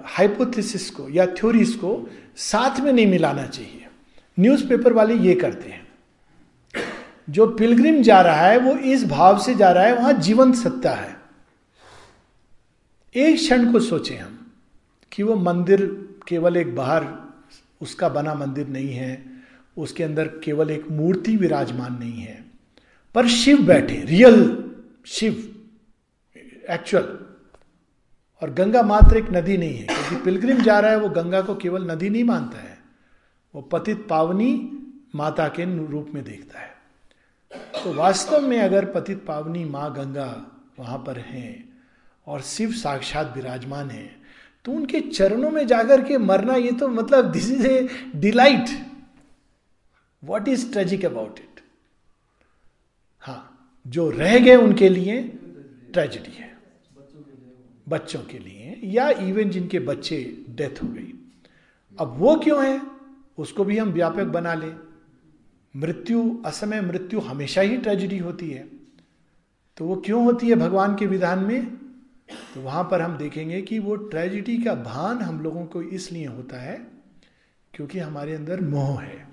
[0.07, 3.87] हाइपोथेसिस को या थ्योरीज को साथ में नहीं मिलाना चाहिए।
[4.37, 5.83] न्यूज़पेपर वाले ये करते हैं।
[7.29, 10.91] जो पिलग्रिम जा रहा है, वो इस भाव से जा रहा है, वहाँ जीवंत सत्ता
[10.91, 11.14] है।
[13.15, 14.37] एक क्षण को सोचें हम
[15.11, 15.85] कि वो मंदिर
[16.27, 17.05] केवल एक बाहर,
[17.81, 19.25] उसका बना मंदिर नहीं है,
[19.77, 22.43] उसके अंदर केवल एक मूर्ति विराजमान नहीं है।
[23.15, 24.41] पर शिव बैठे रियल
[25.05, 25.33] शिव
[26.69, 27.03] एक्चुअल
[28.41, 31.55] और गंगा मात्र एक नदी नहीं है, क्योंकि पिलग्रिम जा रहा है, वो गंगा को
[31.55, 32.77] केवल नदी नहीं मानता है,
[33.55, 34.51] वो पतित पावनी
[35.15, 36.73] माता के रूप में देखता है।
[37.83, 40.45] तो वास्तव में अगर पतित पावनी माँ गंगा
[40.79, 41.74] वहाँ पर हैं
[42.27, 44.09] और शिव साक्षात विराजमान है।
[44.65, 48.69] तो उनके चरणों में जाकर के मरना ये तो मतलब this is a delight
[50.23, 51.61] what is tragic about it
[53.19, 53.41] हाँ
[53.87, 55.21] जो रह गए उनके लिए
[55.93, 56.53] ट्रेजिडी है।
[57.89, 60.17] बच्चों के लिए या इवन जिनके बच्चे
[60.49, 61.13] डेथ हो गई।
[61.99, 62.81] अब वो क्यों है?
[63.37, 64.75] उसको भी हम व्यापक बना लें।
[65.75, 68.67] मृत्यु, असमय मृत्यु हमेशा ही ट्रेजिडी होती है।
[69.77, 71.84] तो वो क्यों होती है भगवान के विधान में?
[72.29, 76.61] तो वहाँ पर हम देखेंगे कि वो ट्रेजिडी का भान हम लोगों को इसलिए होता
[76.61, 76.75] है
[77.73, 79.27] क्योंकि हमारे अंदर मोह है।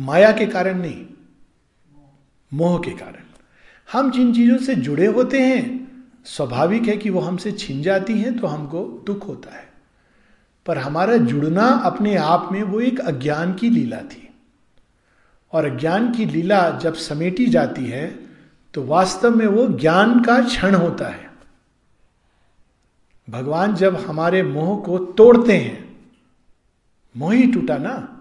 [0.00, 1.06] माया के कारण नहीं,
[2.52, 3.22] मोह के कारण।
[3.88, 8.38] हम जिन चीज़ों से जुड़े होते हैं, स्वाभाविक है कि वो हमसे छिन जाती हैं
[8.38, 9.68] तो हमको दुख होता है।
[10.66, 14.28] पर हमारा जुड़ना अपने आप में वो एक अज्ञान की लीला थी।
[15.52, 18.06] और अज्ञान की लीला जब समेटी जाती है
[18.74, 21.23] तो वास्तव में वो ज्ञान का क्षण होता है।
[23.30, 26.00] भगवान जब हमारे मोह को तोड़ते हैं,
[27.16, 28.20] मोह ही टूटा ना,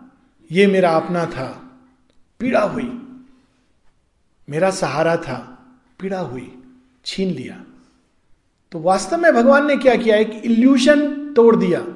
[0.52, 1.72] ये मेरा अपना था,
[2.40, 3.00] पीड़ा हुई।
[4.50, 5.66] मेरा सहारा था,
[6.00, 6.64] पीड़ा हुई,
[7.06, 7.64] छीन लिया।
[8.72, 10.16] तो वास्तव में भगवान ने क्या किया?
[10.16, 11.88] एक इल्यूशन तोड़ दिया।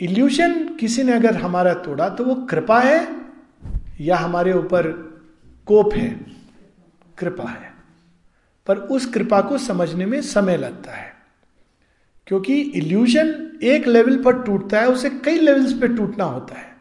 [0.00, 3.26] इल्यूशन किसी ने अगर हमारा तोड़ा तो वो कृपा है
[4.00, 4.86] या हमारे ऊपर
[5.66, 6.26] कोप है?
[7.18, 7.73] कृपा है।
[8.66, 11.12] पर उस कृपा को समझने में समय लगता है।
[12.26, 16.72] क्योंकि इल्यूजन एक लेवल पर टूटता है, उसे कई लेवल्स पे टूटना होता है।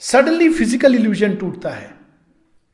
[0.00, 1.90] सडनली फ़िज़िकल इल्यूजन टूटता है।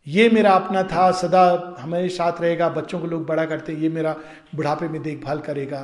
[0.06, 4.16] ये मेरा अपना था, सदा हमारे साथ रहेगा, बच्चों को लोग बड़ा करते ये मेरा
[4.54, 5.80] बुढ़ापे में देखभाल करेगा।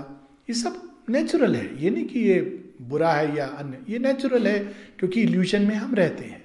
[0.50, 2.40] ये सब नेचुरल है। ये नहीं कि ये
[2.83, 4.59] बुरा है या अन्य, ये नेचुरल है
[4.98, 6.42] क्योंकि इल्यूजन में हम रहते हैं।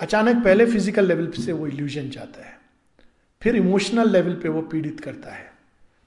[0.00, 2.58] अचानक पहले फ़िज़िकल लेवल से वो इल्यूजन जाता है।
[3.42, 5.45] फिर इमोशनल लेवल पे वो पीड़ित करता है।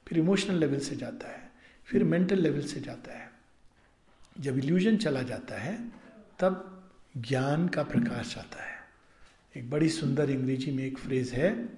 [0.10, 1.52] फिर इमोशनल लेवल से जाता है,
[1.86, 3.32] फिर मेंटल लेवल से जाता है।
[4.40, 5.92] जब इल्यूजन चला जाता है,
[6.40, 6.84] तब
[7.18, 8.78] ज्ञान का प्रकाश आता है।
[9.58, 11.70] एक बड़ी सुंदर अंग्रेज़ी में एक फ्रेज है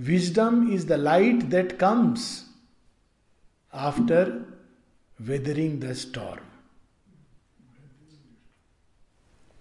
[0.00, 2.44] wisdom is the light that comes
[3.74, 4.32] after
[5.20, 6.44] weathering the storm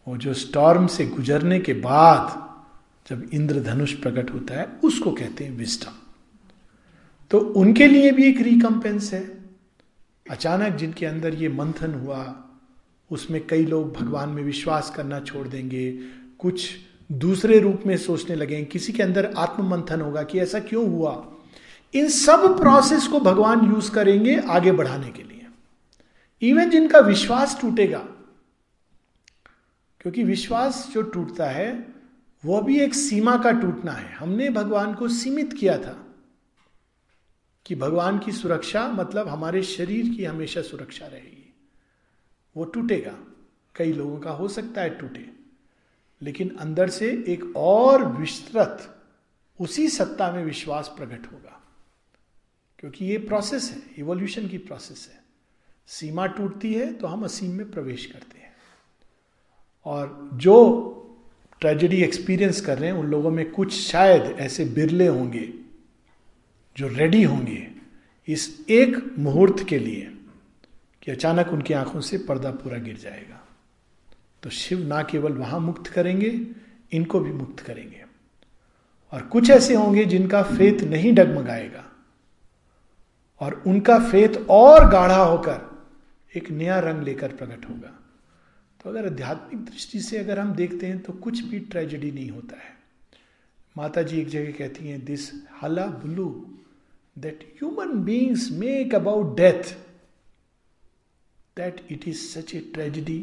[0.07, 2.43] वो जो स्टॉर्म से गुजरने के बाद
[3.09, 5.91] जब इंद्रधनुष प्रकट होता है, उसको कहते हैं विस्टम
[7.31, 9.37] तो उनके लिए भी एक रिकम्पेंस है।
[10.31, 12.49] अचानक जिनके अंदर ये मंथन हुआ,
[13.11, 15.91] उसमें कई लोग भगवान में विश्वास करना छोड़ देंगे।
[16.39, 16.69] कुछ
[17.11, 21.31] दूसरे रूप में सोचने लगे, किसी के अंदर आत्म मंथन होगा कि ऐसा क्यों हुआ?
[21.93, 25.45] इन सब प्रोसेस को भगवान यूज़ करेंगे आगे बढ़ाने के लिए।
[26.41, 28.05] इवन जिनका विश्वास टूटेगा,
[30.01, 31.87] क्योंकि विश्वास जो टूटता है,
[32.45, 36.04] वो भी एक सीमा का टूटना है। हमने भगवान को सीमित किया था।
[37.65, 41.53] कि भगवान की सुरक्षा मतलब हमारे शरीर की हमेशा सुरक्षा रहेगी।
[42.57, 43.19] वो टूटेगा।
[43.75, 45.29] कई लोगों का हो सकता है टूटे।
[46.21, 49.01] लेकिन अंदर से एक और विस्तृत,
[49.59, 51.61] उसी सत्ता में विश्वास प्रकट होगा।
[52.79, 55.23] क्योंकि ये प्रोसेस है इवोल्यूशन की प्रोसेस है।
[55.87, 58.53] सीमा टूटती है तो हम असीम में प्रवेश करते हैं।
[59.85, 60.91] और जो
[61.61, 65.64] ट्रेजेडी एक्सपीरियंस कर रहे हैं, उन लोगों में कुछ शायद ऐसे बिरले होंगे।
[66.77, 67.71] जो रेडी होंगे
[68.27, 70.17] इस एक मुहूर्त के लिए
[71.01, 73.47] कि अचानक उनकी आँखों से पर्दा पूरा गिर जाएगा।
[74.43, 76.47] तो शिव ना केवल वहाँ मुक्त करेंगे,
[76.91, 78.05] इनको भी मुक्त करेंगे।
[79.11, 81.85] और कुछ ऐसे होंगे जिनका फेत नहीं डगमगाएगा।
[83.39, 85.87] और उनका फेत और गाढ़ा होकर
[86.35, 87.99] एक नया रंग लेकर प्रकट होगा।
[88.83, 92.55] तो अगर आध्यात्मिक दृष्टि से अगर हम देखते हैं तो कुछ भी ट्रेजेडी नहीं होता
[92.55, 92.75] है।
[93.77, 95.31] माता जी एक जगह कहती हैं this
[95.85, 96.57] hullabaloo
[97.15, 99.73] that human beings make about death
[101.57, 103.19] that it is such a tragedy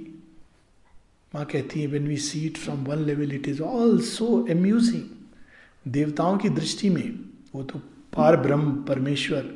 [1.33, 5.90] माँ कहती है when we see it from one level it is all so amusing
[5.92, 7.09] देवताओं की दृष्टि में
[7.55, 7.78] वो तो
[8.12, 9.55] पार ब्रह्म परमेश्वर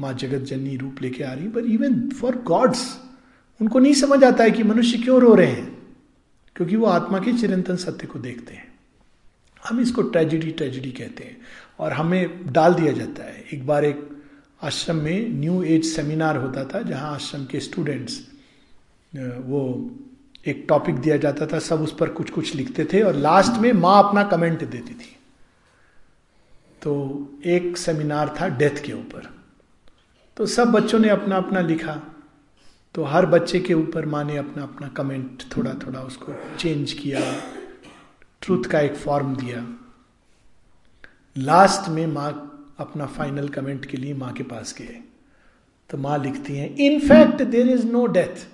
[0.00, 2.84] माँ जगत जननी रूप लेके आ रही पर इवन फॉर गॉड्स
[3.60, 5.72] उनको नहीं समझ आता है कि मनुष्य क्यों रो रहे हैं
[6.56, 8.72] क्योंकि वो आत्मा के चिरंतन सत्य को देखते हैं
[9.62, 11.36] हम इसको ट्रेजिडी ट्रेजिडी कहते हैं
[11.78, 14.08] और हमें डाल दिया जाता है। एक बार एक
[14.62, 18.20] आश्रम में न्यू एज सेमिनार होता था, जहाँ आश्रम के स्टूडेंट्स
[19.12, 19.90] वो
[20.46, 23.72] एक टॉपिक दिया जाता था, सब उस पर कुछ कुछ लिखते थे और लास्ट में
[23.72, 25.16] माँ अपना कमेंट देती थी।
[26.82, 26.92] तो
[27.44, 29.28] एक सेमिनार था डेथ के ऊपर।
[30.36, 31.94] तो सब बच्चों ने अपना अपना लिखा।
[32.94, 37.20] तो हर बच्चे के ऊपर माँ ने अपना अपना कमेंट थोड़ा थोड़ा उसको चेंज किया।
[38.42, 39.66] ट्रूथ का एक फॉर्म दिया।
[41.36, 42.30] लास्ट में माँ
[42.78, 45.00] अपना फाइनल कमेंट के लिए माँ के पास गए।
[45.90, 48.46] तो माँ लिखती हैं in fact there is no death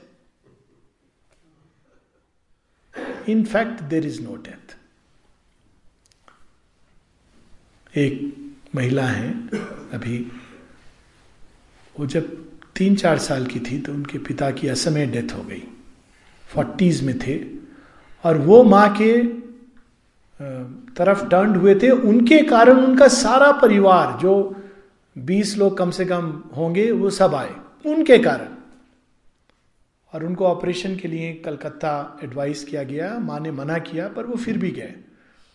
[3.29, 4.77] in fact there is no death
[7.95, 9.31] एक महिला है,
[9.93, 10.19] अभी,
[11.97, 12.29] वो जब
[12.77, 15.63] तीन चार साल की थी तो उनके पिता की असमय डेथ हो गई।
[16.49, 17.39] फोर्टीज में थे,
[18.25, 19.40] और वो माँ के
[20.97, 24.57] तरफ़ टर्न हुए थे। उनके कारण उनका सारा परिवार, जो
[25.19, 28.49] बीस लोग कम से कम होंगे, वो सब आए। उनके कारण।
[30.15, 34.37] और उनको ऑपरेशन के लिए कलकत्ता एडवाइस किया गया, माँ ने मना किया, पर वो
[34.37, 34.95] फिर भी गए।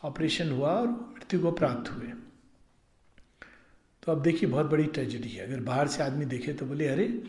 [0.03, 2.07] ऑपरेशन हुआ और मृत्यु को प्राप्त हुए।
[4.03, 7.23] तो अब देखिए, बहुत बड़ी ट्रेजेडी है। अगर बाहर से आदमी देखे तो बोले, अरे,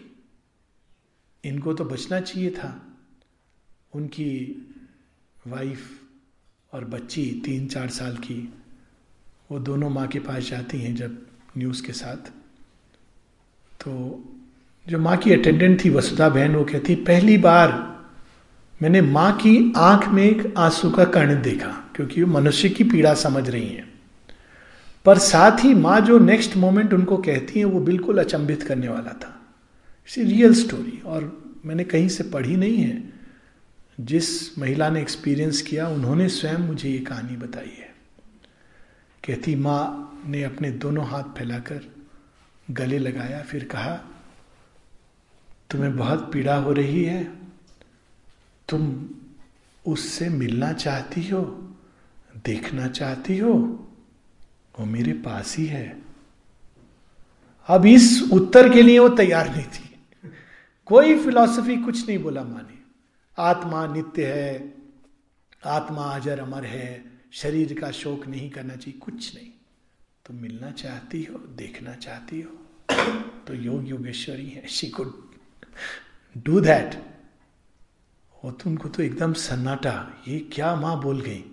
[1.44, 2.82] इनको तो बचना चाहिए था।
[3.92, 4.62] उनकी
[5.46, 6.05] वाइफ
[6.76, 8.52] और बच्ची तीन चार साल की,
[9.52, 11.26] वो दोनों माँ के पास जाती हैं जब
[11.58, 12.16] न्यूज़ के साथ।
[13.80, 14.24] तो
[14.88, 17.96] जो माँ की अटेंडेंट थी वसुधा बहन, वो कहती, पहली बार
[18.82, 23.14] मैंने माँ की आँख में एक आँसू का कर्ण देखा, क्योंकि वो मनुष्य की पीड़ा
[23.14, 23.94] समझ रही हैं।
[25.04, 29.12] पर साथ ही माँ जो नेक्स्ट मोमेंट उनको कहती है, वो बिल्कुल अचंभित करने वाला
[29.12, 29.46] था।
[30.08, 33.15] इसी रियल स्टोरी और मैंने कहीं से पढ़ी नहीं है।
[34.00, 37.94] जिस महिला ने एक्सपीरियंस किया, उन्होंने स्वयं मुझे ये कहानी बताई है।
[39.26, 41.80] कहती, माँ ने अपने दोनों हाथ फैलाकर
[42.70, 43.96] गले लगाया, फिर कहा,
[45.70, 47.32] तुम्हें बहुत पीड़ा हो रही है।
[48.68, 49.10] तुम
[49.86, 51.74] उससे मिलना चाहती हो,
[52.44, 53.52] देखना चाहती हो,
[54.78, 56.02] वो मेरे पास ही है।
[57.68, 59.94] अब इस उत्तर के लिए वो तैयार नहीं थी।
[60.86, 62.75] कोई फिलॉसफी कुछ नहीं बोला माने
[63.38, 64.74] आत्मा नित्य है,
[65.66, 69.50] आत्मा अजर अमर है, शरीर का शोक नहीं करना चाहिए, कुछ नहीं।
[70.26, 72.62] तुम मिलना चाहती हो, देखना चाहती हो
[73.46, 75.12] तो योग योगेश्वरी है शी कुड
[76.36, 76.94] डू दैट
[78.42, 81.44] वो तुमको तो एकदम सन्नाटा, ये क्या माँ बोल गई?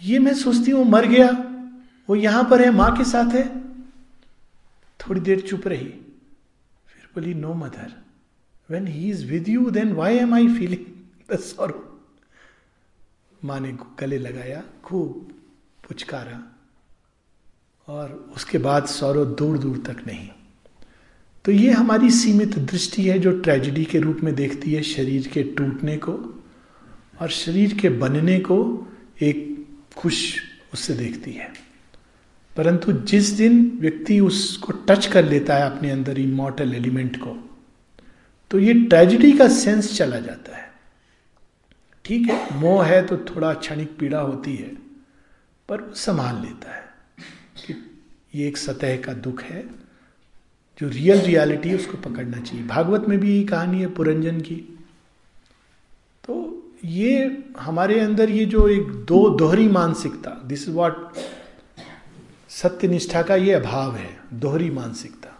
[0.00, 1.28] ये मैं सोचती हूँ मर गया,
[2.08, 3.44] वो यहाँ पर है, माँ के साथ है।
[5.00, 5.88] थोड़ी देर चुप रही,
[6.88, 7.92] फिर बोली no mother
[8.72, 10.84] when he is with you then why am I feeling
[11.32, 11.88] the sorrow
[13.44, 15.32] माँ ने गले लगाया, खूब
[15.88, 16.42] पुचकारा
[17.88, 20.28] और उसके बाद सौरव दूर दूर तक नहीं।
[21.44, 25.42] तो ये हमारी सीमित दृष्टि है जो ट्रेजिडी के रूप में देखती है शरीर के
[25.42, 26.12] टूटने को
[27.20, 28.58] और शरीर के बनने को
[29.22, 29.66] एक
[29.96, 30.42] खुश
[30.74, 31.52] उससे देखती है।
[32.56, 37.51] परंतु जिस दिन व्यक्ति उसको टच कर लेता है अपने अंदर इमोटल एलिमेंट को
[38.52, 40.70] तो ये ट्रेजिडी का सेंस चला जाता है।
[42.04, 44.68] ठीक है, मोह है तो थोड़ा क्षणिक पीड़ा होती है,
[45.68, 46.84] पर संभाल लेता है
[47.58, 47.74] कि
[48.34, 49.62] ये एक सतह का दुख है,
[50.80, 54.56] जो रियल रियलिटी है, उसको पकड़ना चाहिए। भागवत में भी यही कहानी है, पुरंजन की।
[56.24, 56.36] तो
[56.84, 61.12] ये हमारे अंदर ये जो एक दो दोहरी मानसिकता दिस इज़ वॉट
[62.50, 65.38] सत्य निष्ठा का ये अभाव है, दोहरी मानसिकता,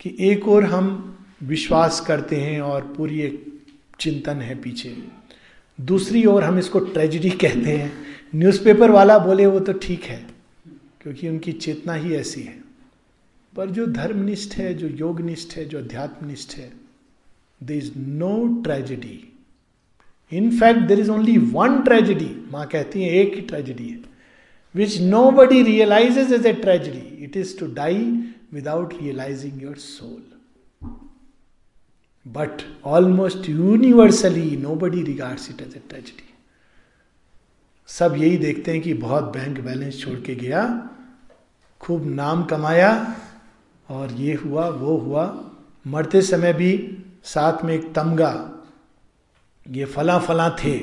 [0.00, 1.11] कि एक और हम
[1.42, 3.44] विश्वास करते हैं और पूरी एक
[4.00, 4.94] चिंतन है पीछे।
[5.78, 7.92] दूसरी ओर हम इसको ट्रेजिडी कहते हैं।
[8.34, 10.24] न्यूज़पेपर वाला बोले, वो तो ठीक है,
[11.00, 12.60] क्योंकि उनकी चेतना ही ऐसी है।
[13.52, 16.70] पर जो धर्मनिष्ठ है, जो योगनिष्ठ है, जो अध्यात्मनिष्ठ है
[17.60, 19.18] there is no tragedy
[20.32, 23.98] in fact there is only one tragedy माँ कहती है, एक ही ट्रेजिडी है
[24.74, 27.98] which nobody realises as a tragedy it is to die
[28.52, 30.22] without realising your soul
[32.26, 36.28] but almost universally nobody regards it as a tragedy
[37.88, 40.62] सब यही देखते हैं कि बहुत बैंक बैलेंस छोड़ के गया,
[41.80, 43.16] खूब नाम कमाया
[43.88, 45.24] और ये हुआ, वो हुआ।
[45.86, 48.62] मरते समय भी साथ में एक तमगा,
[49.66, 50.78] ये फला फला थे।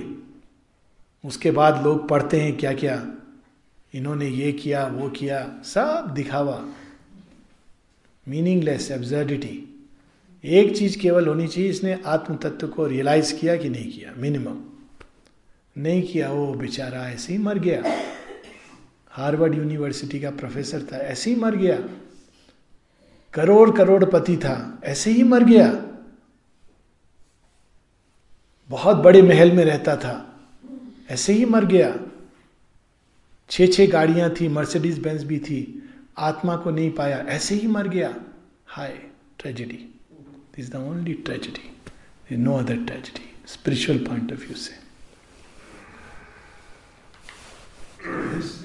[1.24, 3.06] उसके बाद लोग पढ़ते हैं क्या क्या
[3.94, 6.64] इन्होंने ये किया, वो किया, सब दिखावा।
[8.28, 9.69] मीनिंगलेस एब्जर्डिटी
[10.44, 14.58] एक चीज़ केवल होनी चाहिए, इसने आत्म तत्व को रियलाइज़ किया कि नहीं किया मिनिमम
[15.76, 17.84] नहीं किया, वो बेचारा ऐसे ही मर गया।
[19.14, 21.78] हार्वर्ड यूनिवर्सिटी का प्रोफेसर था, ऐसे ही मर गया।
[23.34, 25.68] करोड़ करोड़पति था, ऐसे ही मर गया।
[28.70, 30.16] बहुत बड़े महल में रहता था,
[31.10, 31.94] ऐसे ही मर गया।
[33.50, 35.62] छह छह गाड़ियाँ थी मर्सिडीज बेंस भी थी,
[36.18, 38.16] आत्मा को नहीं पाया, ऐसे ही मर गया।
[38.68, 39.00] हाय
[39.40, 39.86] tragedy
[40.60, 44.74] this the only tragedy no other tragedy spiritual point of view से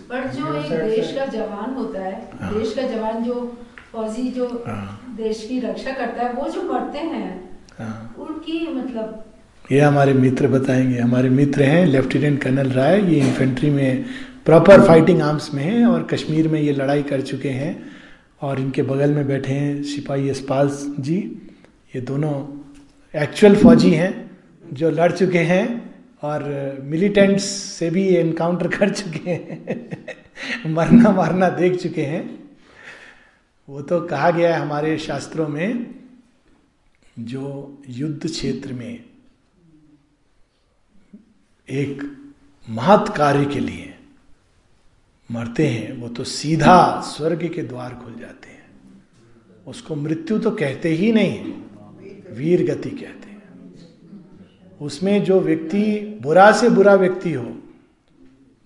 [0.08, 3.36] पर जो एक देश का जवान होता है हाँ। देश का जवान जो
[3.92, 7.30] फौजी जो हाँ। देश की रक्षा करता है वो जो मरते हैं
[7.78, 13.70] हाँ। उनकी मतलब ये हमारे मित्र बताएँगे हमारे मित्र हैं लेफ्टिनेंट कर्नल राय ये इन्फेंट्री
[13.70, 14.04] में
[14.44, 17.72] प्रॉपर फाइटिंग आर्म्स में हैं और कश्मीर में ये लड़ाई कर चुके हैं
[18.42, 21.20] और इनके बगल में बैठे हैं सिपाही यशपाल जी
[21.94, 22.34] ये दोनों
[23.14, 24.30] एक्चुअल फौजी हैं,
[24.72, 25.66] जो लड़ चुके हैं
[26.22, 26.42] और
[26.82, 32.22] मिलिटेंट्स से भी एनकाउंटर कर चुके हैं, मरना मारना देख चुके हैं।
[33.68, 35.94] वो तो कहा गया है हमारे शास्त्रों में,
[37.18, 39.04] जो युद्ध क्षेत्र में
[41.68, 42.02] एक
[42.68, 43.94] महत् कार्य के लिए
[45.30, 48.62] मरते हैं, वो तो सीधा स्वर्ग के द्वार खुल जाते हैं।
[49.66, 51.52] उसको मृत्यु तो कहते ही नहीं
[52.34, 55.84] वीर गति कहते हैं। उसमें जो व्यक्ति
[56.22, 57.52] बुरा से बुरा व्यक्ति हो,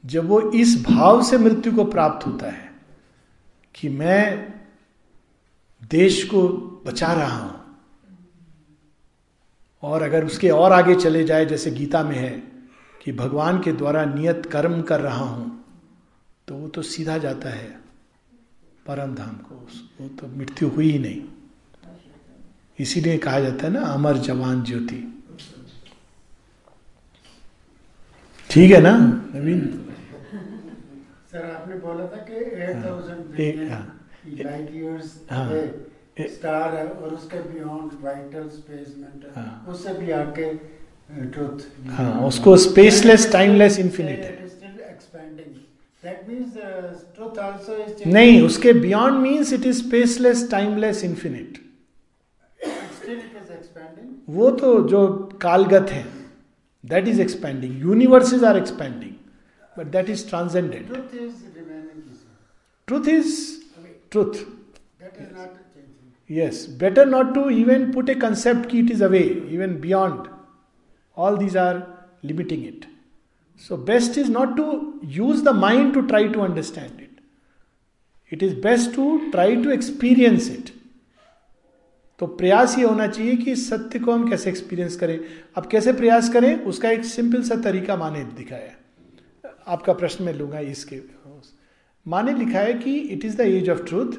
[0.04, 2.70] जब वो इस भाव से मृत्यु को प्राप्त होता है
[3.74, 4.54] कि मैं
[5.90, 6.48] देश को
[6.86, 7.54] बचा रहा हूँ,
[9.82, 12.30] और अगर उसके और आगे चले जाए, जैसे गीता में है
[13.00, 15.54] कि भगवान के द्वारा नियत कर्म कर रहा हूँ
[16.48, 17.68] तो वो तो सीधा जाता है
[18.86, 19.54] परम धाम को
[20.00, 21.22] वो तो मृत्यु हुई ही नहीं।
[22.80, 25.00] इसीलिए कहा जाता है ना अमर जवान ज्योति।
[28.50, 28.96] ठीक है ना?
[29.34, 29.60] नवीन?
[31.32, 33.20] सर आपने बोला था कि एट थाउज़ेंड
[36.28, 39.28] स्टार है। और उसके बियॉन्ड वाइटल स्पेस मेंटल
[39.72, 40.52] उससे भी आके
[41.26, 41.58] ट्रुथ
[41.90, 44.36] हाँ उसको स्पेसलेस टाइमलेस इन्फिनिट है।
[47.18, 51.58] Uh, नहीं उसके beyond means it is spaceless timeless infinite
[54.28, 55.06] वो तो जो
[55.42, 56.04] कालगत है
[56.84, 59.12] that is expanding universes are expanding
[59.76, 60.92] but that is transcended
[62.88, 63.36] truth is
[64.10, 64.44] truth
[66.30, 70.28] yes better not to even put a concept की it is away even beyond
[71.16, 71.82] all these are
[72.24, 72.84] limiting it
[73.62, 74.66] so best is not to
[75.12, 77.20] use the mind to try to understand it
[78.32, 80.70] it is best to try to experience it
[82.18, 85.18] तो प्रयास ये होना चाहिए कि सत्य को हम कैसे एक्सपीरियंस करें।
[85.56, 86.64] अब कैसे प्रयास करें?
[86.64, 91.00] उसका एक सिंपल सा तरीका माने दिखाया। आपका प्रश्न में लूँगा इसके।
[92.06, 94.12] माने लिखा है कि it is the age of truth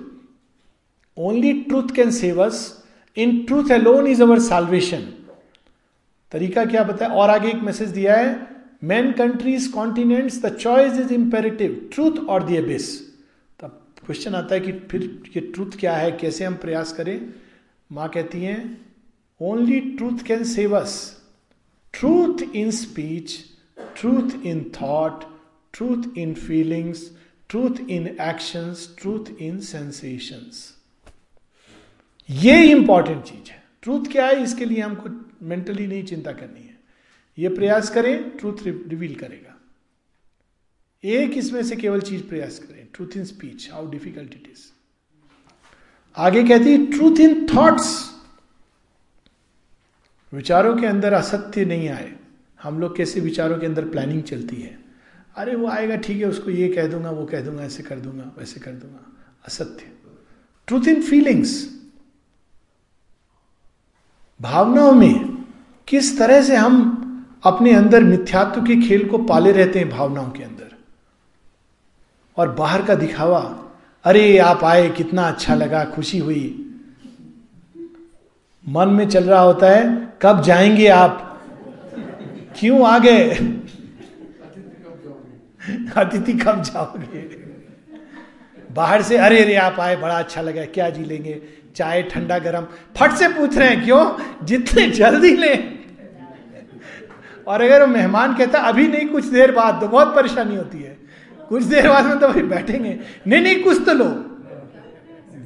[1.17, 2.61] only truth can save us
[3.17, 5.01] in truth alone is our salvation
[6.31, 8.47] तरीका क्या बताया और आगे एक मैसेज दिया है।
[8.83, 12.87] Men countries continents the choice is imperative truth और द एबिस
[13.59, 15.01] तब क्वेश्चन आता है कि फिर
[15.35, 16.11] ये ट्रूथ क्या है?
[16.11, 17.33] कैसे हम प्रयास करें?
[17.91, 18.85] माँ कहती हैं
[19.41, 21.21] only truth can save us
[21.93, 23.37] truth in speech
[23.99, 25.23] truth in thought
[25.73, 27.17] truth in feelings
[27.49, 30.75] truth in actions truth in sensations
[32.29, 34.43] ये इंपॉर्टेंट चीज़ है। ट्रूथ क्या है?
[34.43, 36.79] इसके लिए हमको मेंटली नहीं चिंता करनी है।
[37.37, 39.61] ये प्रयास करें ट्रूथ रिवील करेगा।
[41.03, 44.78] एक इसमें से केवल चीज़ प्रयास करें truth in speech how difficult it is
[46.19, 48.11] आगे कहती है ट्रूथ इन थॉट्स
[50.33, 52.15] विचारों के अंदर असत्य नहीं आए।
[52.63, 54.79] हम लोग कैसे विचारों के अंदर प्लानिंग चलती है?
[55.35, 58.31] अरे, वो आएगा, ठीक है, उसको ये कह दूँगा, वो कह दूँगा, ऐसे कर दूँगा,
[58.37, 59.91] वैसे कर दूँगा। असत्य।
[60.67, 61.79] ट्रूथ इन फीलिंग्स
[64.41, 65.45] भावनाओं में
[65.87, 66.95] किस तरह से हम
[67.43, 70.75] अपने अंदर मिथ्यात्व के खेल को पाले रहते हैं भावनाओं के अंदर?
[72.37, 73.68] और बाहर का दिखावा
[74.03, 76.65] अरे आप आए, कितना अच्छा लगा, खुशी हुई।
[78.69, 81.41] मन में चल रहा होता है, कब जाएँगे आप?
[82.59, 83.29] क्यों आ गए
[85.97, 87.19] अतिथि कब जाओगे?
[88.71, 91.41] बाहर से, अरे अरे, आप आए, बड़ा अच्छा लगा, क्या जी लेंगे?
[91.75, 94.17] चाय ठंडा गरम। फट से पूछ रहे हैं, क्यों?
[94.45, 95.79] जितने जल्दी लें।
[97.47, 100.98] और अगर वो मेहमान कहता, अभी नहीं, कुछ देर बाद। तो बहुत परेशानी होती है।
[101.49, 104.05] कुछ देर बाद में तो भाई बैठेंगे। नहीं नहीं कुछ तो लो।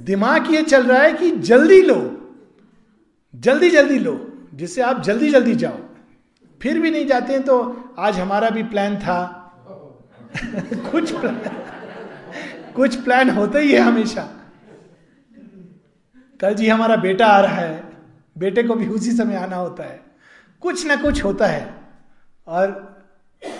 [0.03, 2.19] दिमाग ये चल रहा है कि जल्दी लो।
[3.35, 5.77] जल्दी जल्दी लो जिससे आप जल्दी जल्दी जाओ।
[6.61, 9.39] फिर भी नहीं जाते हैं तो आज हमारा भी प्लान था।
[10.91, 11.41] कुछ प्लान,
[12.75, 14.29] कुछ प्लान होता ही है हमेशा।
[16.39, 17.83] कल जी हमारा बेटा आ रहा है।
[18.37, 20.03] बेटे को भी उसी समय आना होता है।
[20.61, 21.73] कुछ ना कुछ होता है।
[22.47, 22.92] और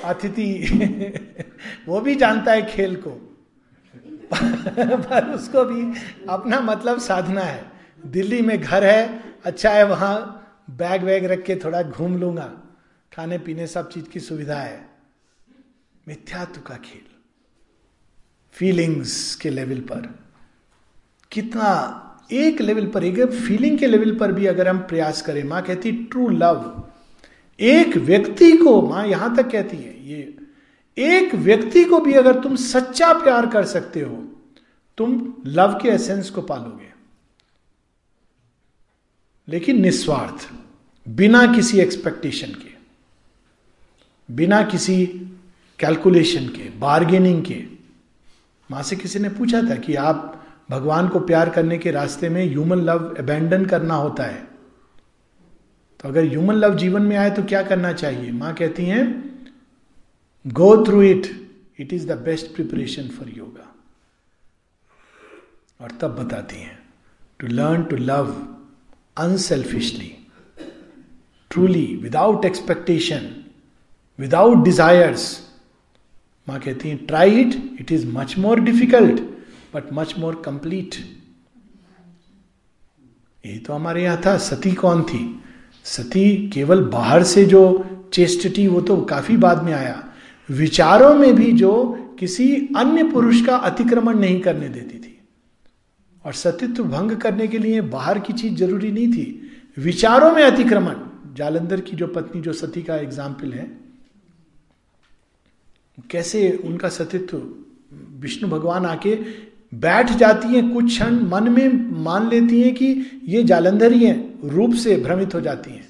[0.04, 0.54] अतिथि।
[1.88, 3.30] वो भी जानता है खेल को।
[5.00, 7.72] पर उसको भी अपना मतलब साधना है।
[8.06, 12.54] दिल्ली में घर है अच्छा है, वहाँ बैग वैग रख के थोड़ा घूम लूँगा।
[13.16, 14.90] खाने पीने सब चीज़ की सुविधा है।
[16.08, 17.06] मिथ्यात्व का खेल।
[18.52, 20.20] फीलिंग्स के लेवल पर।
[21.32, 22.00] कितना
[22.32, 25.92] एक लेवल पर, एक फीलिंग के लेवल पर भी अगर हम प्रयास करें, माँ कहती
[25.92, 26.90] ट्रू लव
[27.60, 30.38] एक व्यक्ति को, माँ यहाँ तक कहती है, ये,
[30.98, 34.28] एक व्यक्ति को भी अगर तुम सच्चा प्यार कर सकते हो,
[34.98, 36.94] तुम लव के एसेंस को पालोगे।
[39.48, 40.50] लेकिन निस्वार्थ,
[41.10, 42.74] बिना किसी एक्सपेक्टेशन के,
[44.34, 45.06] बिना किसी
[45.80, 47.64] कैलकुलेशन के बार्गेनिंग के।
[48.72, 52.50] माँ से किसी ने पूछा था कि आप भगवान को प्यार करने के रास्ते में
[52.50, 54.53] ह्यूमन लव अबेंडन करना होता है।
[56.04, 58.32] तो अगर ह्यूमन लव जीवन में आए तो क्या करना चाहिए?
[58.32, 59.04] माँ कहती हैं
[60.46, 61.28] go through it
[61.80, 63.70] it is the best preparation for yoga
[65.80, 66.78] और तब बताती हैं
[67.40, 68.34] to learn to love
[69.18, 70.12] unselfishly
[71.52, 73.30] truly without expectation
[74.20, 75.26] without desires
[76.50, 79.22] माँ कहती हैं try it it is much more difficult
[79.74, 80.96] but much more complete
[83.46, 85.43] यही तो हमारे यहाँ था। सती कौन थी?
[85.86, 87.62] सती केवल बाहर से जो
[88.14, 90.04] चेस्टिटी वो तो काफ़ी बाद में आया।
[90.50, 91.72] विचारों में भी जो
[92.20, 95.20] किसी अन्य पुरुष का अतिक्रमण नहीं करने देती थी।
[96.26, 100.96] और सतीत्व भंग करने के लिए बाहर की चीज़ ज़रूरी नहीं थी। विचारों में अतिक्रमण।
[101.36, 103.66] जालंधर की जो पत्नी, जो सती का एग्ज़ाम्पल है,
[106.10, 107.38] कैसे उनका सतीत्व,
[108.20, 109.16] विष्णु भगवान आके
[109.74, 114.50] बैठ जाती हैं, कुछ क्षण मन में मान लेती हैं कि ये जालंधर ही हैं,
[114.50, 115.88] रूप से भ्रमित हो जाती हैं।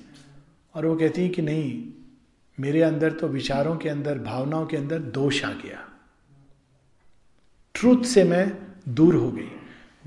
[0.75, 1.83] और वो कहती हैं कि नहीं,
[2.59, 5.89] मेरे अंदर तो विचारों के अंदर, भावनाओं के अंदर दोष आ गया।
[7.73, 8.57] ट्रूथ से मैं
[8.93, 9.51] दूर हो गई।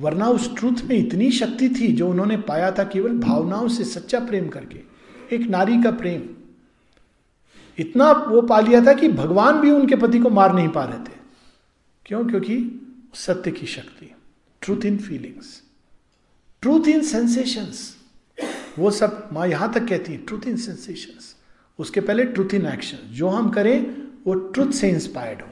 [0.00, 4.20] वरना उस ट्रूथ में इतनी शक्ति थी जो उन्होंने पाया था केवल भावनाओं से सच्चा
[4.20, 4.80] प्रेम करके,
[5.36, 6.22] एक नारी का प्रेम।
[7.78, 10.98] इतना वो पा लिया था कि भगवान भी उनके पति को मार नहीं पा रहे
[10.98, 11.16] थे।
[12.06, 12.26] क्यों?
[12.26, 12.82] क्योंकि
[13.16, 14.14] सत्य की शक्ति
[14.60, 15.62] truth in feelings
[16.62, 17.96] truth in sensations
[18.78, 21.36] वो सब माँ यहाँ तक कहती है ट्रूथ इन सेंसेशंस
[21.78, 23.96] उसके पहले ट्रूथ इन एक्शन जो हम करें,
[24.26, 25.48] वो ट्रूथ से इंस्पायर्ड हो।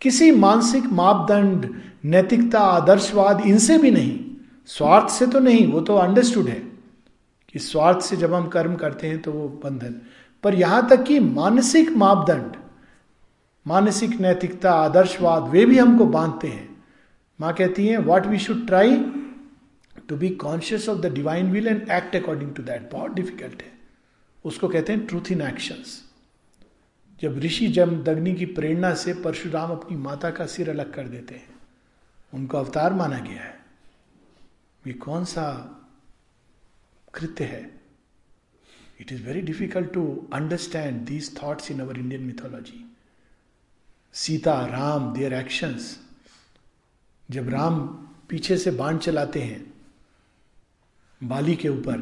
[0.00, 4.24] किसी मानसिक मापदंड, नैतिकता, आदर्शवाद, इनसे भी नहीं।
[4.66, 6.72] स्वार्थ से तो नहीं, वो तो अंडरस्टूड है।
[7.48, 9.94] कि स्वार्थ से जब हम कर्म करते हैं तो वो बंधन।
[10.42, 12.52] पर यहाँ तक कि मानसिक मापदंड,
[13.66, 16.75] मानसिक नैतिकता, आदर्शवाद, वे भी हमको बांधते हैं।
[17.40, 18.96] माँ कहती हैं what we should try
[20.08, 23.72] to be conscious of the divine will and act according to that बहुत डिफ़िकल्ट है।
[24.44, 26.02] उसको कहते हैं ट्रूथ इन एक्शंस
[27.20, 31.34] जब ऋषि जम दग्नि की प्रेरणा से परशुराम अपनी माता का सिर अलग कर देते
[31.34, 31.54] हैं,
[32.32, 33.54] उनको अवतार माना गया है।
[34.84, 35.44] ये कौन सा
[37.14, 37.62] कृत्य है?
[39.00, 42.84] It is very difficult to understand these thoughts in our Indian mythology
[44.14, 45.98] Sita, Ram their actions
[47.30, 47.80] जब राम
[48.28, 49.74] पीछे से बाण चलाते हैं,
[51.22, 51.98] बाली के ऊपर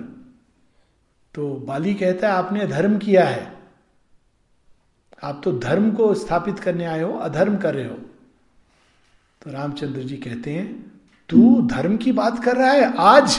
[1.35, 3.53] तो बाली कहता है, आपने अधर्म किया है।
[5.23, 7.97] आप तो धर्म को स्थापित करने आए हो, अधर्म कर रहे हो।
[9.43, 13.39] तो रामचंद्र जी कहते हैं, तू धर्म की बात कर रहा है आज?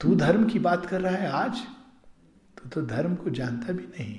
[0.00, 1.58] तू धर्म की बात कर रहा है आज?
[2.56, 4.18] तो तो धर्म को जानता भी नहीं।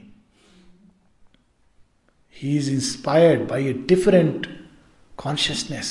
[2.36, 4.67] He is inspired by a different
[5.18, 5.90] consciousness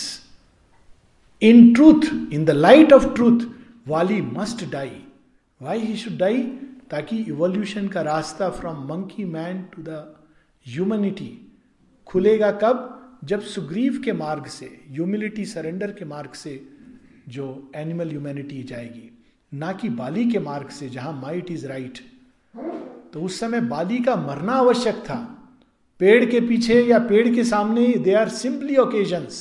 [1.42, 3.40] in truth in the light of truth
[3.88, 4.90] Vali must die
[5.60, 6.42] why he should die
[6.90, 10.14] ताकि इवोल्यूशन का रास्ता from monkey man to the
[10.66, 11.56] humanity
[12.06, 12.92] खुलेगा कब?
[13.24, 16.68] जब सुग्रीव के मार्ग से ह्यूमिलिटी सरेंडर के मार्ग से
[17.28, 19.10] जो एनिमल ह्यूमैनिटी जाएगी।
[19.52, 21.98] ना कि बाली के मार्ग से, जहाँ माइट इज़ राइट
[23.12, 25.35] तो उस समय बाली का मरना आवश्यक था।
[26.00, 29.38] पेड़ के पीछे या पेड़ के सामने they are simply occasions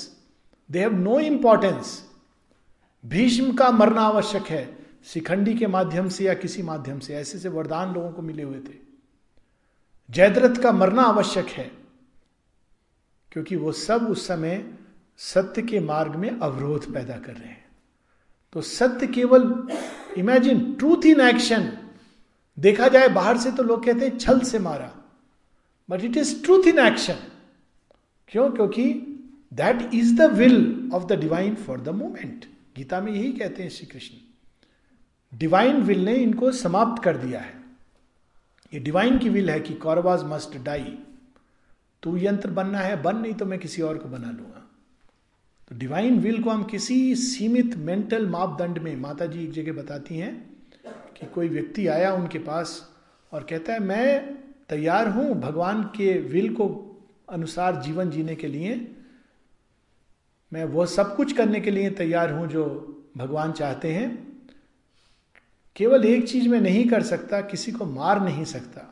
[0.70, 2.02] they have no importance
[3.04, 7.50] Bhishma का मरना आवश्यक है, शिखंडी के माध्यम से या किसी माध्यम से, ऐसे से
[7.50, 8.78] वरदान लोगों को मिले हुए थे।
[10.10, 11.72] जयद्रथ का मरना आवश्यक है,
[13.32, 14.66] क्योंकि वो सब उस समय
[15.20, 17.66] सत्य के मार्ग में अवरोध पैदा कर रहे हैं।
[18.56, 19.68] तो सत्य केवल
[20.18, 21.72] इमेजिन ट्रूथ इन एक्शन
[22.58, 24.92] देखा जाए, बाहर से तो लोग कहते हैं, छल से मारा।
[25.90, 27.18] But it is truth in action
[28.30, 28.50] क्यों?
[28.52, 28.94] क्योंकि
[29.54, 32.46] that is the will of the divine for the moment
[32.78, 37.54] Gita में यही कहते हैं श्री कृष्ण। डिवाइन विल ने इनको समाप्त कर दिया है।
[38.74, 40.98] ये डिवाइन की विल है कि कौरवाज मस्ट डाई
[42.04, 44.62] तू यंत्र बनना है, बन नहीं तो मैं किसी और को बना लूँगा।
[45.70, 50.18] तो डिवाइन विल को हम किसी सीमित मेंटल मापदंड में माता जी एक जगह बताती
[50.18, 50.34] हैं
[51.18, 52.82] कि कोई व्यक्ति आया उनके पास
[53.32, 54.38] और कहता है, मैं
[54.70, 56.68] तैयार हूँ भगवान के विल को
[57.30, 58.76] अनुसार जीवन जीने के लिए।
[60.52, 62.64] मैं वो सब कुछ करने के लिए तैयार हूँ जो
[63.18, 64.10] भगवान चाहते हैं।
[65.76, 68.92] केवल एक चीज़ में नहीं कर सकता, किसी को मार नहीं सकता।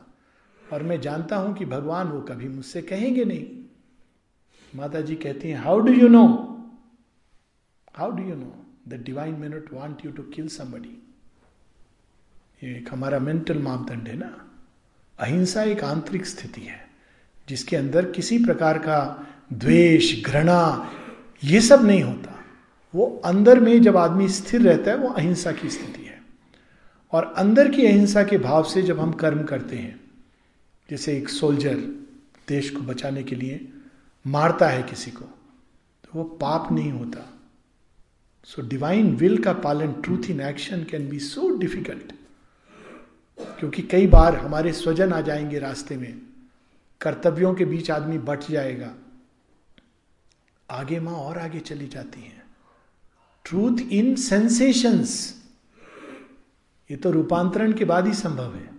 [0.60, 3.46] और मैं जानता हूँ कि भगवान वो कभी मुझसे कहेंगे नहीं।
[4.72, 6.26] माता जी कहती हैं how do you know
[7.96, 8.52] how do you know
[8.88, 10.96] the divine may not want you to kill somebody
[12.64, 14.30] ये एक हमारा मेंटल मापदंड है ना।
[15.18, 16.90] अहिंसा एक आंतरिक स्थिति है,
[17.48, 20.92] जिसके अंदर किसी प्रकार का द्वेष, घृणा,
[21.44, 22.44] ये सब नहीं होता।
[22.94, 26.22] वो अंदर में जब आदमी स्थिर रहता है, वो अहिंसा की स्थिति है।
[27.12, 30.00] और अंदर की अहिंसा के भाव से जब हम कर्म करते हैं,
[30.90, 31.76] जैसे एक सोल्जर
[32.48, 33.68] देश को बचाने के लिए
[34.26, 35.24] मारता है किसी को
[36.04, 37.30] तो वो पाप नहीं होता।
[38.44, 42.13] सो डिवाइन विल का पालन truth in action can be so difficult
[43.40, 46.22] क्योंकि कई बार हमारे स्वजन आ जाएँगे रास्ते में,
[47.00, 48.94] कर्तव्यों के बीच आदमी बट जाएगा।
[50.70, 52.42] आगे माँ और आगे चली जाती हैं।
[53.44, 55.44] ट्रूथ इन सेंसेशंस
[56.90, 58.70] ये तो रूपांतरण के बाद ही संभव है।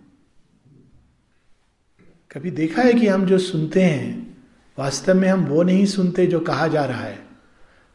[2.31, 4.37] कभी देखा है कि हम जो सुनते हैं,
[4.79, 7.27] वास्तव में हम वो नहीं सुनते जो कहा जा रहा है।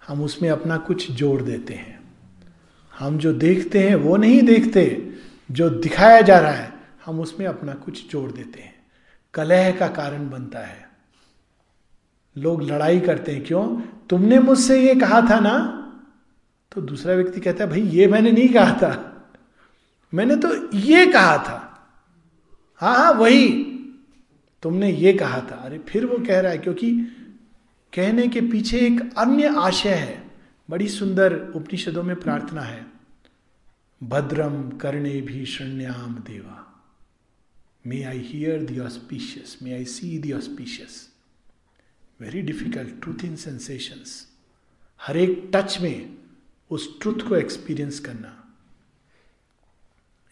[0.08, 2.00] हम उसमें अपना कुछ जोड़ देते हैं।
[2.98, 5.09] हम जो देखते हैं वो नहीं देखते।
[5.51, 6.72] जो दिखाया जा रहा है,
[7.07, 8.86] हम उसमें अपना कुछ जोड़ देते हैं।
[9.34, 10.90] कलह का कारण बनता है।
[12.38, 13.80] लोग लड़ाई करते हैं, क्यों?
[14.11, 15.76] तुमने मुझसे ये कहा था ना?
[16.72, 19.07] तो दूसरा व्यक्ति कहता है, भाई, ये मैंने नहीं कहा था।
[20.14, 21.66] मैंने तो ये कहा था।
[22.76, 23.48] हाँ हाँ वही।
[24.62, 27.16] तुमने ये कहा था। अरे, फिर वो कह रहा है, क्योंकि
[27.94, 30.30] कहने के पीछे एक अन्य आशय है।
[30.70, 32.89] बड़ी सुंदर उपनिषदों में प्रार्थना है।
[34.01, 36.57] भद्रम करणे भी शरण्याम देवा।
[37.86, 41.09] May I hear the auspicious may I see the auspicious
[42.20, 44.26] very difficult truth in sensations
[45.01, 46.18] हर एक टच में
[46.70, 48.36] उस ट्रुथ को एक्सपीरियंस करना।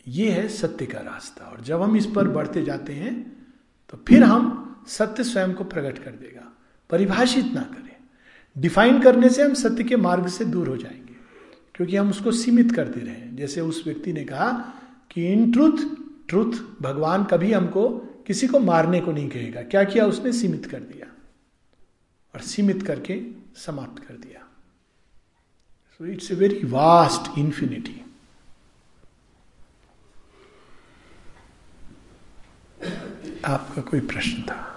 [0.07, 3.47] ये है सत्य का रास्ता, और जब हम इस पर बढ़ते जाते हैं
[3.89, 6.53] तो फिर हम सत्य स्वयं को प्रकट कर देगा।
[6.91, 7.97] परिभाषित ना करें।
[8.59, 11.08] डिफाइन करने से हम सत्य के मार्ग से दूर हो जाएँगे।
[11.79, 14.51] क्योंकि हम उसको सीमित करते रहे। जैसे उस व्यक्ति ने कहा
[15.11, 15.76] कि इन ट्रुथ
[16.29, 16.53] ट्रुथ
[16.83, 17.89] भगवान कभी हमको
[18.26, 20.07] किसी को मारने को नहीं कहेगा। क्या किया?
[20.07, 21.07] उसने सीमित कर दिया।
[22.35, 23.20] और सीमित करके
[23.57, 24.41] समाप्त कर दिया।
[25.99, 28.05] So it's a very vast infinity
[33.45, 34.74] आपका कोई प्रश्न था?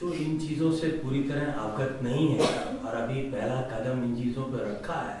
[0.00, 2.46] जो इन चीज़ों से पूरी तरह अवगत नहीं है
[2.84, 5.16] और अभी पहला कदम इन चीज़ों पर रखा है।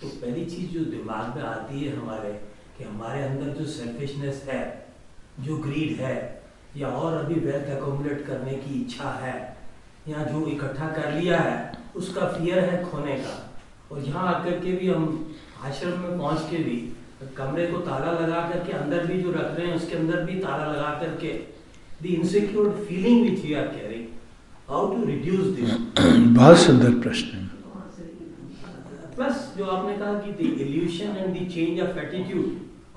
[0.00, 2.32] तो पहली चीज़ जो दिमाग में आती है हमारे
[2.78, 4.62] कि हमारे अंदर जो सेल्फिशनेस है
[5.40, 6.16] जो ग्रीड है
[6.76, 9.36] या और अभी वेल्थ एकोमुलेट करने की इच्छा है
[10.08, 11.56] या जो इकट्ठा कर लिया है
[11.96, 13.36] उसका फियर है खोने का।
[13.90, 15.04] और यहाँ आकर के भी हम
[15.64, 16.76] आश्रम में पहुँच के भी
[17.36, 20.66] कमरे को ताला लगा करके अंदर भी जो रख रहे हैं उसके अंदर भी ताला
[20.72, 21.32] लगा करके
[22.00, 24.07] the insecure feeling which we are carrying,
[24.68, 25.70] how to reduce this?
[26.38, 27.44] बहुत सुंदर प्रश्न
[29.16, 32.50] प्लस जो आपने कहा कि the illusion and the change of attitude,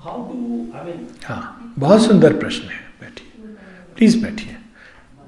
[0.04, 0.36] how to,
[0.78, 3.46] I mean, हाँ बहुत सुंदर प्रश्न है। बैठिए।
[3.96, 4.56] प्लीज़ बैठिए।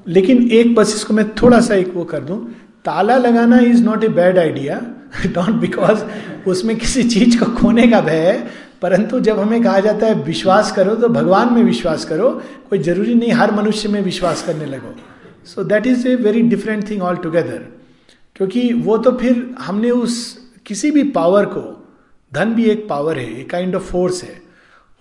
[0.09, 2.39] लेकिन एक बस इसको मैं थोड़ा सा एक वो कर दूँ।
[2.85, 4.79] ताला लगाना is not a bad idea
[5.27, 6.05] don't because
[6.49, 8.51] उसमें किसी चीज़ को खोने का भय है
[8.83, 12.31] परंतु जब हमें कहा जाता है विश्वास करो तो भगवान में विश्वास करो।
[12.71, 14.95] कोई ज़रूरी नहीं हर मनुष्य में विश्वास करने लगो।
[15.47, 17.67] So that is a very different thing altogether
[18.37, 20.17] क्योंकि वो तो फिर हमने उस
[20.67, 21.63] किसी भी पावर को
[22.33, 24.43] धन भी एक पावर है एक काइंड ऑफ़ फोर्स है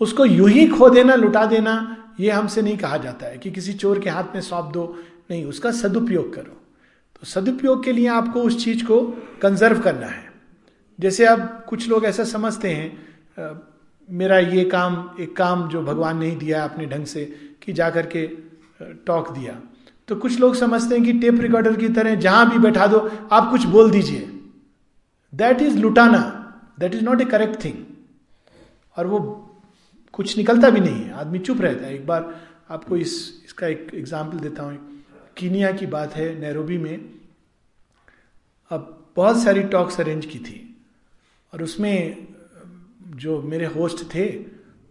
[0.02, 1.74] उसको यूँ ही खो देना लुटा देना
[2.20, 4.84] ये हमसे नहीं कहा जाता है कि किसी चोर के हाथ में सौंप दो।
[5.32, 6.58] नहीं उसका सदुपयोग करो।
[7.16, 9.02] तो सदुपयोग के लिए आपको उस चीज़ को
[9.42, 10.32] कंजर्व करना है।
[11.00, 12.90] जैसे अब कुछ लोग ऐसा समझते हैं
[13.40, 13.54] आ,
[14.10, 17.26] मेरा ये काम एक काम जो भगवान नहीं दिया अपने ढंग से
[17.62, 18.28] कि जा करके
[19.08, 19.60] टॉक दिया।
[20.08, 23.52] तो कुछ लोग समझते हैं कि टेप रिकॉर्डर की तरह जहाँ भी बैठा दो, आप
[23.52, 24.30] कुछ बोल दीजिए।
[25.34, 26.40] That is लुटाना।
[26.80, 27.74] That is not a correct thing
[28.98, 29.20] और वो
[30.14, 33.92] कुछ निकलता भी नहीं है। आदमी चुप रहता है। एक बार आपको इस, इसका एक
[33.94, 35.04] एग्ज़ाम्पल देता हूँ।
[35.38, 37.10] कीनिया की बात है, नैरोबी में।
[38.72, 40.78] अब बहुत सारी टॉक्स अरेंज की थी।
[41.54, 42.28] और उसमें
[43.16, 44.26] जो मेरे होस्ट थे,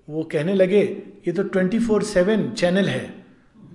[0.08, 0.82] वो कहने लगे,
[1.26, 3.21] ये तो ट्वेंटी फोर सेवन चैनल है।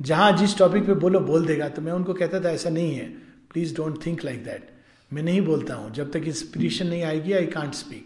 [0.01, 3.05] जहाँ जिस टॉपिक पे बोलो, बोल देगा। तो मैं उनको कहता था, ऐसा नहीं है।
[3.53, 4.69] Please don't think like that
[5.11, 8.05] मैं नहीं बोलता हूँ। जब तक इंस्पिरेशन नहीं आएगी आई कांट स्पीक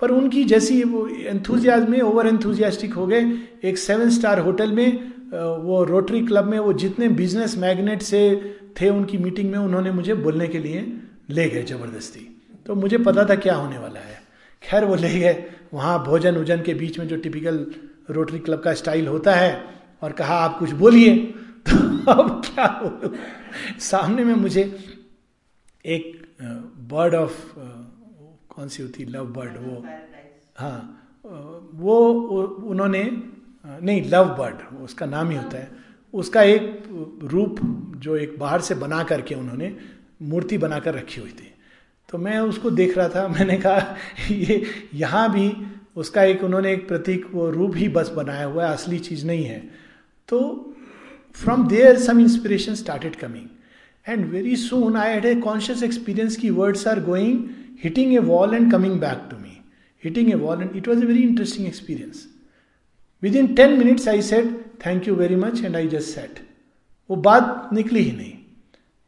[0.00, 3.22] पर उनकी जैसी वो एंथुजियाज में ओवर एंथुजियास्टिक हो गए।
[3.64, 5.12] एक सेवन स्टार होटल में
[5.62, 8.20] वो रोटरी क्लब में, वो जितने बिज़नेस मैग्नेट से
[8.80, 10.86] थे उनकी मीटिंग में, उन्होंने मुझे बोलने के लिए
[11.30, 12.20] ले गए ज़बरदस्ती।
[12.66, 14.20] तो मुझे पता था क्या होने वाला है।
[14.62, 17.66] खैर, वो ले गए। वहाँ भोजन उजन के बीच में जो टिपिकल
[18.10, 21.16] रोटरी क्लब का स्टाइल होता है और कहा, आप कुछ बोलिए।
[21.66, 23.14] तो अब क्या हो
[23.80, 24.62] सामने में मुझे
[25.84, 26.12] एक
[26.90, 27.40] बर्ड ऑफ़
[28.48, 29.84] कौन सी होती लव बर्ड वो।
[30.56, 30.78] हाँ
[31.74, 31.98] वो
[32.64, 33.02] उन्होंने
[33.64, 35.70] नहीं लव बर्ड उसका नाम ही होता है।
[36.14, 37.58] उसका एक रूप
[37.98, 39.74] जो एक बाहर से बना करके उन्होंने
[40.22, 41.52] मूर्ति बनाकर रखी हुई थी।
[42.08, 43.96] तो मैं उसको देख रहा था, मैंने कहा,
[44.30, 45.52] ये, यहाँ भी
[45.96, 49.44] उसका एक, उन्होंने एक प्रतीक, वो रूप ही बस बनाया हुआ है, असली चीज़ नहीं
[49.44, 49.85] है।
[50.28, 50.72] तो
[51.34, 53.46] from there some inspiration started coming
[54.08, 57.48] and very soon I had a conscious experience की words are going
[57.84, 59.60] hitting a wall and coming back to me
[60.04, 62.28] hitting a wall and it was a very interesting experience
[63.36, 66.46] within ten minutes I said thank you very much and I just said
[67.10, 68.32] वो बात निकली ही नहीं।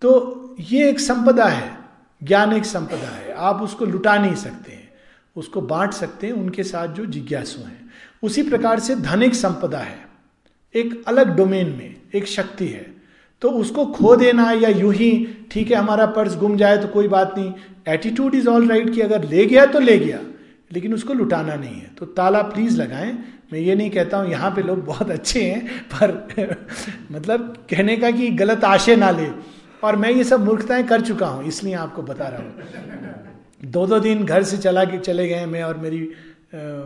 [0.01, 1.79] तो ये एक संपदा है।
[2.23, 4.93] ज्ञान एक संपदा है। आप उसको लुटा नहीं सकते हैं।
[5.37, 7.91] उसको बांट सकते हैं। उनके साथ जो जिज्ञासु हैं।
[8.23, 10.08] उसी प्रकार से धन एक संपदा है।
[10.75, 12.87] एक अलग डोमेन में एक शक्ति है।
[13.43, 17.09] तो उसको खो देना या यूँ ही, ठीक है, हमारा पर्स गुम जाए तो कोई
[17.09, 17.53] बात नहीं।
[17.89, 20.19] एटीट्यूड इज़ ऑल राइट कि अगर ले गया तो ले गया,
[20.73, 23.13] लेकिन उसको लुटाना नहीं है। तो ताला प्लीज़ लगाएँ।
[23.53, 26.57] मैं ये नहीं कहता हूँ, यहाँ पे लोग बहुत अच्छे हैं, पर
[27.13, 29.29] मतलब कहने का कि गलत आशय ना ले।
[29.83, 33.99] और मैं ये सब मूर्खताएँ कर चुका हूँ, इसलिए आपको बता रहा हूँ। दो दो
[34.01, 36.01] दिन घर से चला के चले गए मैं और मेरी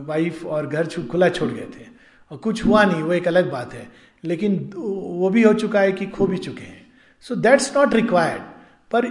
[0.07, 1.91] वाइफ और घर खुला छोड़ गए थे।
[2.33, 3.89] और कुछ हुआ नहीं, वो एक अलग बात है।
[4.25, 6.87] लेकिन वो भी हो चुका है कि खो भी चुके हैं।
[7.21, 8.43] सो दैट्स नॉट रिक्वायर्ड
[8.91, 9.07] पर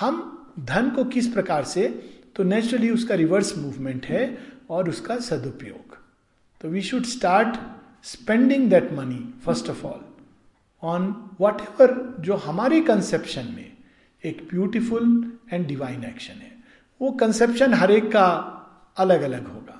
[0.00, 1.88] हम धन को किस प्रकार से
[2.36, 4.38] तो नेचुरली उसका रिवर्स मूवमेंट है
[4.70, 5.96] और उसका सदुपयोग।
[6.60, 7.56] तो we should start
[8.04, 10.00] spending that money first of all
[10.82, 13.72] on whatever जो हमारे कंसेप्शन में
[14.24, 16.52] एक ब्यूटिफुल एंड डिवाइन एक्शन है।
[17.00, 18.26] वो कंसेप्शन हर एक का
[18.96, 19.75] अलग अलग होगा।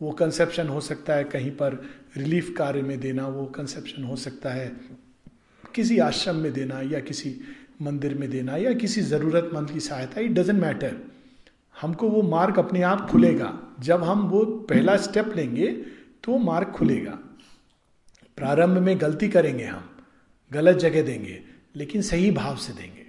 [0.00, 1.74] वो कंसेप्शन हो सकता है कहीं पर
[2.16, 4.72] रिलीफ कार्य में देना, वो कंसेप्शन हो सकता है
[5.74, 7.36] किसी आश्रम में देना या किसी
[7.82, 10.96] मंदिर में देना या किसी जरूरतमंद की सहायता इट डजेंट मैटर
[11.80, 15.66] हमको वो मार्ग अपने आप खुलेगा। जब हम वो पहला स्टेप लेंगे
[16.24, 17.18] तो वो मार्ग खुलेगा।
[18.36, 19.88] प्रारंभ में गलती करेंगे हम,
[20.50, 21.40] गलत जगह देंगे,
[21.76, 23.02] लेकिन सही भाव से देंगे।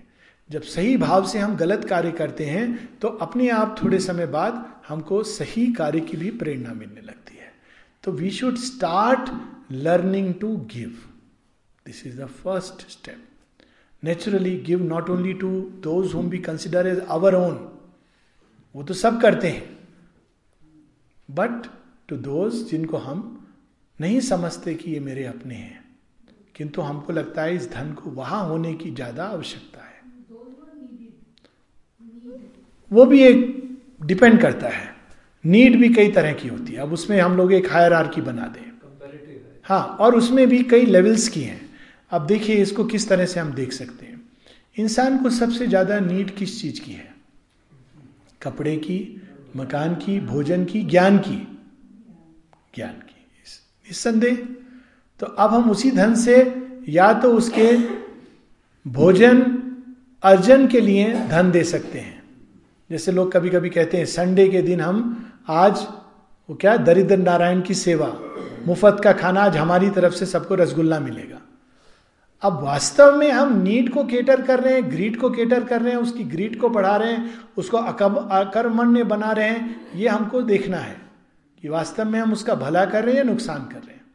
[0.49, 4.74] जब सही भाव से हम गलत कार्य करते हैं तो अपने आप थोड़े समय बाद
[4.85, 7.51] हमको सही कार्य की भी प्रेरणा मिलने लगती है।
[8.03, 9.29] तो we should start
[9.73, 10.89] learning to give
[11.85, 13.23] this is the first step
[14.03, 15.49] naturally give not only to
[15.83, 17.55] those whom we consider as our own
[18.75, 19.63] वो तो सब करते हैं।
[21.29, 21.67] बट
[22.09, 23.31] टू दोज जिनको हम
[23.99, 25.83] नहीं समझते कि ये मेरे अपने हैं,
[26.55, 29.93] किंतु हमको लगता है इस धन को वहाँ होने की ज़्यादा आवश्यकता है।
[32.91, 33.63] वो भी एक
[34.01, 34.95] डिपेंड करता है।
[35.45, 38.21] नीड भी कई तरह की होती है। अब उसमें हम लोग एक हायर आर की
[38.21, 38.61] बना दें।
[39.63, 41.69] हाँ। और उसमें भी कई लेवल्स की हैं।
[42.11, 44.21] अब देखिए इसको किस तरह से हम देख सकते हैं।
[44.77, 47.15] इंसान को सबसे ज़्यादा नीड किस चीज़ की है?
[48.41, 49.21] कपड़े की
[49.55, 51.47] मकान की भोजन की ज्ञान की।
[52.75, 53.25] ज्ञान की।
[53.87, 54.35] निस्संदेह।
[55.19, 56.37] तो अब हम उसी धन से
[56.89, 57.71] या तो उसके
[58.85, 59.41] भोजन
[60.23, 62.23] अर्जन के लिए धन दे सकते हैं।
[62.91, 65.87] जैसे लोग कभी कभी कहते हैं संडे के दिन हम आज,
[66.49, 68.07] वो क्या, दरिद्र नारायण की सेवा,
[68.67, 71.37] मुफ़्त का खाना आज हमारी तरफ़ से सबको रसगुल्ला मिलेगा।
[72.41, 75.93] अब वास्तव में हम नीड को केटर कर रहे हैं ग्रीड को केटर कर रहे
[75.93, 80.77] हैं, उसकी ग्रीड को बढ़ा रहे हैं, उसको अकर्मण्य बना रहे हैं, ये हमको देखना
[80.77, 80.97] है
[81.61, 84.05] कि वास्तव में हम उसका भला कर रहे हैं या नुकसान कर रहे हैं।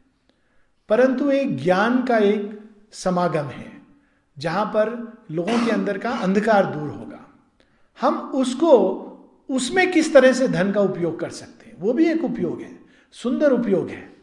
[0.89, 2.59] परंतु एक ज्ञान का एक
[2.91, 3.71] समागम है,
[4.39, 7.20] जहाँ पर लोगों के अंदर का अंधकार दूर होगा।
[8.01, 8.97] हम उसको,
[9.49, 11.77] उसमें किस तरह से धन का उपयोग कर सकते हैं?
[11.79, 12.79] वो भी एक उपयोग है।
[13.11, 14.13] सुंदर उपयोग है।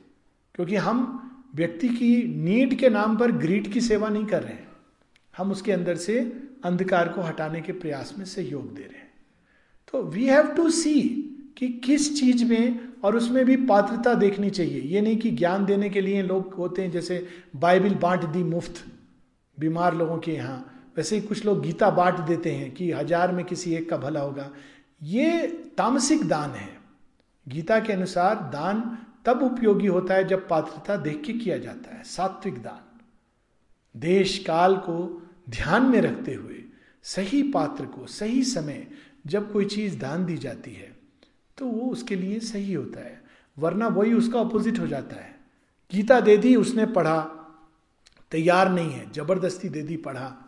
[0.54, 1.24] क्योंकि हम
[1.54, 4.68] व्यक्ति की नीड के नाम पर ग्रीड की सेवा नहीं कर रहे हैं।
[5.36, 9.10] हम उसके अंदर से अंधकार को हटाने के प्रयास में सहयोग दे रहे हैं।
[9.92, 11.00] तो वी हैव टू सी
[11.56, 15.90] कि किस चीज़ में और उसमें भी पात्रता देखनी चाहिए। ये नहीं कि ज्ञान देने
[15.90, 17.26] के लिए लोग होते हैं, जैसे
[17.56, 18.74] बाइबिल बांट दी मुफ़्त,
[19.60, 23.44] बीमार लोगों के यहाँ। वैसे ही कुछ लोग गीता बांट देते हैं कि हज़ार में
[23.44, 24.50] किसी एक का भला होगा।
[25.02, 25.46] ये
[25.78, 26.68] तामसिक दान है।
[27.46, 28.80] गीता के अनुसार दान
[29.26, 32.80] तब उपयोगी होता है जब पात्रता देख के किया जाता है। सात्विक दान।
[33.94, 34.96] देश काल को
[35.50, 36.62] ध्यान में रखते हुए,
[37.04, 38.86] सही पात्र को, सही समय
[39.26, 40.96] जब कोई चीज़ दान दी जाती है
[41.58, 43.20] तो वो उसके लिए सही होता है,
[43.56, 45.34] वरना वही उसका अपोजिट हो जाता है।
[45.92, 47.20] गीता दे दी, उसने पढ़ा,
[48.32, 50.47] तैयार नहीं है, ज़बरदस्ती दे दी, पढ़ा।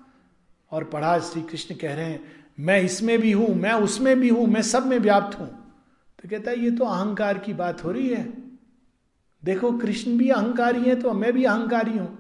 [0.73, 2.21] और पढ़ा श्री कृष्ण कह रहे हैं,
[2.61, 5.49] मैं इसमें भी हूँ, मैं उसमें भी हूँ, मैं सब में व्याप्त हूँ।
[6.19, 8.25] तो कहता है, ये तो अहंकार की बात हो रही है।
[9.43, 12.17] देखो, कृष्ण भी अहंकारी है तो मैं भी अहंकारी हूँ।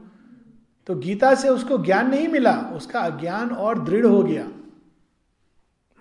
[0.86, 4.44] तो गीता से उसको ज्ञान नहीं मिला, उसका अज्ञान और दृढ़ हो गया।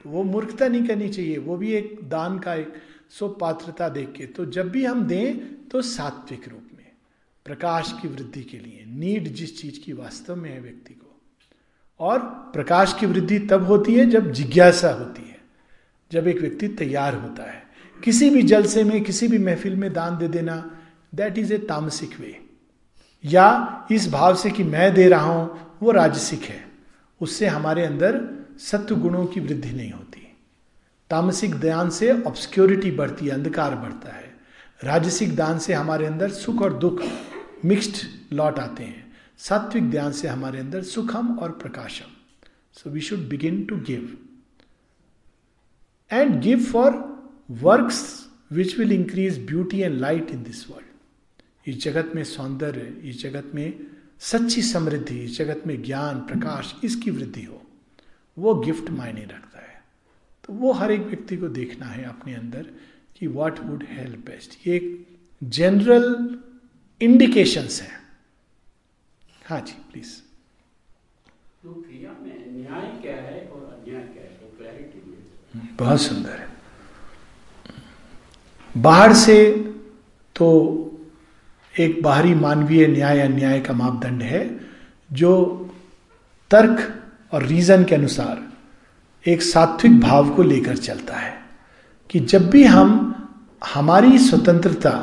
[0.06, 2.74] तो वो मूर्खता नहीं करनी चाहिए, वो भी एक दान का एक
[3.10, 6.92] सो पात्रता देख के। तो जब भी हम दें तो सात्विक रूप में,
[7.46, 11.09] प्रकाश की वृद्धि के लिए, नीड जिस चीज़ की वास्तव में है व्यक्ति को।
[12.00, 12.20] और
[12.54, 15.38] प्रकाश की वृद्धि तब होती है जब जिज्ञासा होती है,
[16.12, 17.64] जब एक व्यक्ति तैयार होता है।
[18.04, 20.72] किसी भी जलसे में, किसी भी महफिल में दान दे देना
[21.16, 22.40] दैट इज़ ए तामसिक वे
[23.26, 26.68] या इस भाव से कि मैं दे रहा हूँ, वो राजसिक है।
[27.22, 30.36] उससे हमारे अंदर सत्व गुणों की वृद्धि नहीं होती।
[31.10, 34.36] तामसिक दान से ऑब्सक्योरिटी बढ़ती है, अंधकार बढ़ता है।
[34.84, 37.02] राजसिक दान से हमारे अंदर सुख और दुख
[37.66, 37.96] मिक्स्ड
[38.34, 39.09] लौट आते हैं।
[39.40, 42.12] सात्विक ध्यान से हमारे अंदर सुखम और प्रकाशम।
[42.74, 44.18] So we should begin to give
[46.12, 46.92] and give for
[47.52, 53.22] works which will increase beauty and light in this world इस जगत में सौंदर्य इस
[53.22, 53.88] जगत में
[54.20, 57.62] सच्ची समृद्धि इस जगत में ज्ञान, प्रकाश इसकी वृद्धि हो।
[58.38, 59.84] वो गिफ्ट मायने रखता है।
[60.44, 62.70] तो वो हर एक व्यक्ति को देखना है अपने अंदर
[63.18, 65.08] कि व्हाट वुड हेल्प बेस्ट ये एक
[65.44, 66.40] जनरल
[67.02, 68.09] इंडिकेशंस है।
[69.50, 70.10] हाँ जी प्लीज़
[71.64, 74.30] तो क्रिया में न्याय क्या है और अन्याय क्या है?
[74.30, 76.48] तो क्लैरिटी बहुत सुंदर है।
[78.78, 79.38] बाहर से
[80.36, 80.48] तो
[81.80, 84.60] एक बाहरी मानवीय न्याय अन्याय का मापदंड है
[85.12, 85.32] जो
[86.52, 86.78] तर्क
[87.34, 88.48] और रीजन के अनुसार
[89.26, 91.38] एक सात्विक भाव को लेकर चलता है
[92.10, 92.92] कि जब भी हम
[93.74, 94.94] हमारी स्वतंत्रता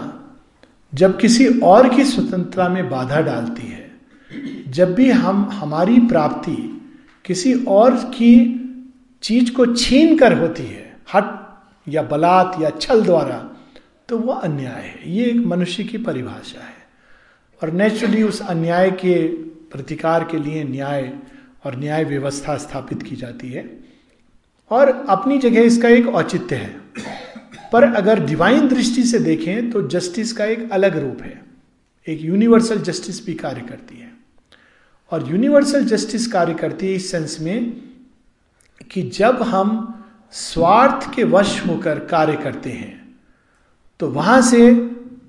[0.95, 3.86] जब किसी और की स्वतंत्रता में बाधा डालती है
[4.69, 6.83] जब भी हम, हमारी प्राप्ति
[7.25, 8.63] किसी और की
[9.23, 11.47] चीज़ को छीन कर होती है, हट
[11.89, 13.51] या बलात् या छल द्वारा
[14.09, 16.87] तो वह अन्याय है। ये एक मनुष्य की परिभाषा है।
[17.63, 21.15] और नेचुरली उस अन्याय के प्रतिकार के लिए न्याय
[21.67, 23.81] और न्याय व्यवस्था स्थापित की जाती है।
[24.71, 26.81] और अपनी जगह इसका एक औचित्य है।
[27.73, 31.45] पर अगर डिवाइन दृष्टि से देखें तो जस्टिस का एक अलग रूप है।
[32.09, 34.06] एक यूनिवर्सल जस्टिस भी कार्य करती है।
[35.13, 37.73] और यूनिवर्सल जस्टिस कार्य करती है इस सेंस में
[38.91, 39.71] कि जब हम
[40.33, 42.95] स्वार्थ के वश होकर कार्य करते हैं
[44.01, 44.69] तो वहाँ से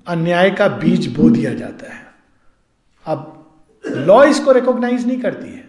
[0.06, 2.06] अन्याय का बीज बो दिया जाता है।
[3.06, 3.34] अब
[3.84, 5.66] लॉ इसको रिकॉग्नाइज नहीं करती है।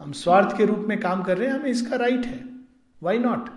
[0.00, 2.40] हम स्वार्थ के रूप में काम कर रहे हैं, हमें इसका राइट है।
[3.02, 3.48] वाई नॉट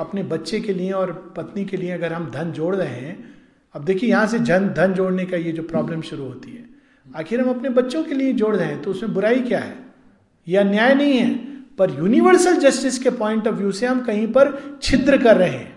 [0.00, 3.34] अपने बच्चे के लिए और पत्नी के लिए अगर हम धन जोड़ रहे हैं,
[3.74, 6.64] अब देखिए यहाँ से धन धन जोड़ने का ये जो प्रॉब्लम शुरू होती है।
[7.16, 9.76] आखिर हम अपने बच्चों के लिए जोड़ रहे हैं तो उसमें बुराई क्या है?
[10.46, 11.34] यह न्याय नहीं है,
[11.78, 15.70] पर यूनिवर्सल जस्टिस के पॉइंट ऑफ़ व्यू से हम कहीं पर छिद्र कर रहे हैं।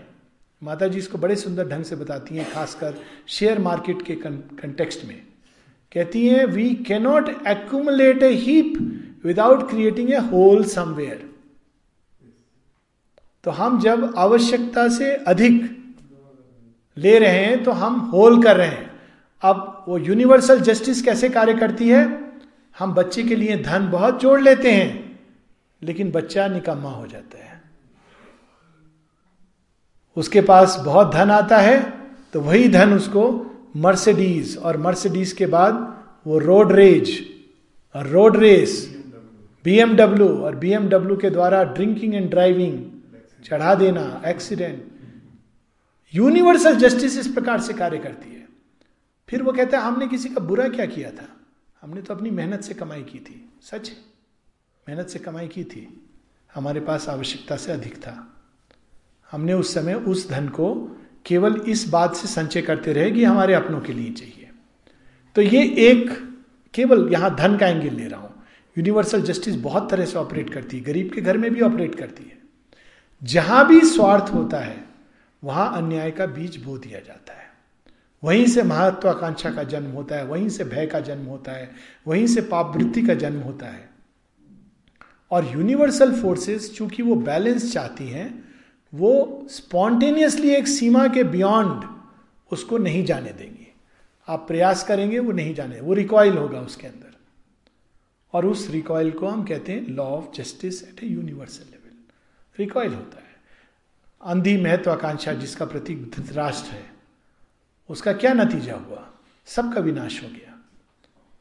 [0.62, 2.94] माता जी इसको बड़े सुंदर ढंग से बताती हैं, खासकर
[3.28, 5.20] शेयर मार्केट के कंटेक्स्ट में।
[5.92, 8.72] कहती हैं we cannot accumulate a heap
[9.24, 11.24] without creating a hole somewhere
[13.44, 15.62] तो हम जब आवश्यकता से अधिक
[16.96, 18.85] ले रहे हैं तो हम होल कर रहे हैं।
[19.46, 22.04] अब वो यूनिवर्सल जस्टिस कैसे कार्य करती है?
[22.76, 25.20] हम बच्चे के लिए धन बहुत जोड़ लेते हैं,
[25.82, 27.60] लेकिन बच्चा निकम्मा हो जाता है।
[30.16, 31.80] उसके पास बहुत धन आता है
[32.32, 33.24] तो वही धन उसको
[33.76, 35.74] मर्सिडीज और मर्सिडीज के बाद
[36.26, 37.10] वो रोड रेज
[37.94, 38.72] और रोड रेस
[39.64, 42.78] बीएमडब्ल्यू और बीएमडब्ल्यू के द्वारा ड्रिंकिंग एंड ड्राइविंग
[43.44, 44.82] चढ़ा देना एक्सीडेंट
[46.14, 48.35] यूनिवर्सल जस्टिस इस प्रकार से कार्य करती है।
[49.28, 51.36] फिर वो कहता है, हमने किसी का बुरा क्या किया था?
[51.82, 53.92] हमने तो अपनी मेहनत से कमाई की थी। सच
[54.88, 56.02] मेहनत से कमाई की थी।
[56.54, 58.32] हमारे पास आवश्यकता से अधिक था।
[59.30, 60.74] हमने उस समय उस धन को
[61.26, 64.50] केवल इस बात से संचय करते रहे कि हमारे अपनों के लिए चाहिए।
[65.34, 66.10] तो ये एक
[66.74, 68.44] केवल यहाँ धन का एंगल ले रहा हूँ।
[68.78, 72.24] यूनिवर्सल जस्टिस बहुत तरह से ऑपरेट करती है। गरीब के घर में भी ऑपरेट करती
[72.24, 72.38] है।
[73.22, 74.84] जहाँ भी स्वार्थ होता है,
[75.44, 77.45] वहाँ अन्याय का बीज बो दिया जाता है।
[78.24, 81.70] वहीं से महत्वाकांक्षा का जन्म होता है, वहीं से भय का जन्म होता है,
[82.06, 83.90] वहीं से पाप वृत्ति का जन्म होता है।
[85.30, 88.44] और यूनिवर्सल फोर्सेस चूँकि वो बैलेंस चाहती हैं,
[88.94, 91.84] वो स्पॉन्टेनियसली एक सीमा के बियॉन्ड
[92.52, 93.66] उसको नहीं जाने देंगे।
[94.28, 97.16] आप प्रयास करेंगे, वो नहीं जाने, वो रिकॉयल होगा उसके अंदर।
[98.32, 101.96] और उस रिकॉयल को हम कहते हैं law of justice at a universal level
[102.58, 103.36] recoil होता है।
[104.24, 106.95] अंधी महत्वाकांक्षा जिसका प्रतीक धृतराष्ट्र है।
[107.90, 109.06] उसका क्या नतीजा हुआ?
[109.46, 110.52] सबका विनाश हो गया।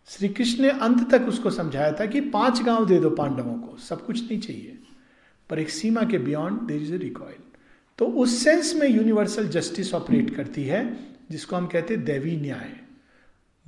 [0.07, 3.77] श्री कृष्ण ने अंत तक उसको समझाया था कि पाँच गाँव दे दो पांडवों को,
[3.77, 4.77] सब कुछ नहीं चाहिए।
[5.49, 7.43] पर एक सीमा के beyond there is a recoil
[7.97, 10.99] तो उस सेंस में यूनिवर्सल जस्टिस ऑपरेट करती है,
[11.31, 12.71] जिसको हम कहते हैं दैवी न्याय।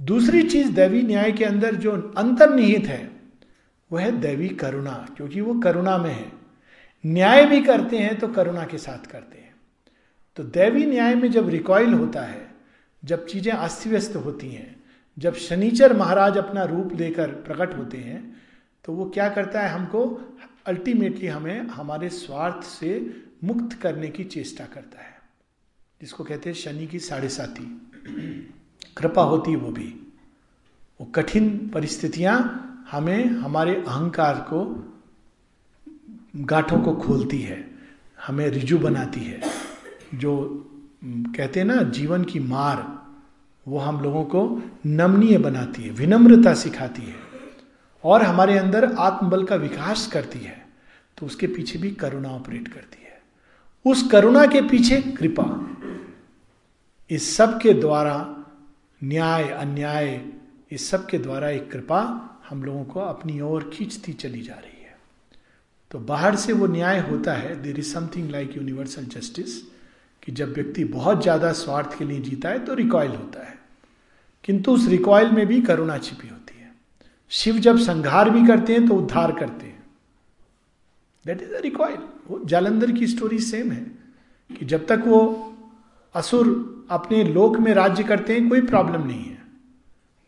[0.02, 3.12] दूसरी चीज़ दैवी न्याय के अंदर जो अंतर्निहित है,
[3.92, 6.32] वह है दैवी करुणा, क्योंकि वो करुणा में है।
[7.06, 9.56] न्याय भी करते हैं तो करुणा के साथ करते हैं।
[10.36, 12.47] तो दैवी न्याय में जब रिकॉयल होता है
[13.04, 14.76] जब चीज़ें अस्त व्यस्त होती हैं,
[15.18, 18.22] जब शनिचर महाराज अपना रूप लेकर प्रकट होते हैं
[18.86, 20.04] तो वो क्या करता है हमको
[20.66, 22.90] अल्टीमेटली हमें हमारे स्वार्थ से
[23.44, 25.16] मुक्त करने की चेष्टा करता है।
[26.02, 27.66] जिसको कहते हैं शनि की साढ़े साथी
[28.98, 29.88] कृपा होती वो भी।
[31.00, 32.36] वो कठिन परिस्थितियाँ
[32.92, 34.64] हमें हमारे अहंकार को,
[36.38, 37.64] गांठों को खोलती है,
[38.20, 39.42] हमें रिजु बनाती है,
[40.16, 40.34] जो
[41.02, 42.86] कहते हैं ना, जीवन की मार,
[43.66, 47.16] वो हम लोगों को नमनीय बनाती है, विनम्रता सिखाती है
[48.04, 50.66] और हमारे अंदर आत्मबल का विकास करती है
[51.18, 53.22] तो उसके पीछे भी करुणा ऑपरेट करती है।
[53.86, 55.46] उस करुणा के पीछे कृपा।
[57.10, 58.16] इस सब के द्वारा
[59.02, 60.26] न्याय, अन्याय,
[60.72, 62.02] इस सब के द्वारा एक कृपा
[62.50, 64.98] हम लोगों को अपनी ओर खींचती चली जा रही है।
[65.92, 69.62] तो बाहर से वो न्याय होता है there is something like universal justice
[70.28, 73.56] कि जब व्यक्ति बहुत ज़्यादा स्वार्थ के लिए जीता है तो रिकॉयल होता है।
[74.44, 76.72] किंतु उस रिकॉयल में भी करुणा छिपी होती है।
[77.32, 79.84] शिव जब संघार भी करते हैं तो उद्धार करते हैं।
[81.26, 81.98] दैट इज़ अ रिकॉयल
[82.28, 83.86] वो जालंधर की स्टोरी सेम है
[84.50, 85.22] कि जब तक वो
[86.16, 86.54] असुर
[86.92, 89.42] अपने लोक में राज्य करते हैं, कोई प्रॉब्लम नहीं है।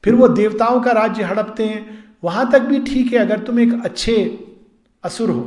[0.03, 3.81] फिर वो देवताओं का राज्य हड़पते हैं। वहाँ तक भी ठीक है, अगर तुम एक
[3.85, 4.15] अच्छे
[5.03, 5.41] असुर हो।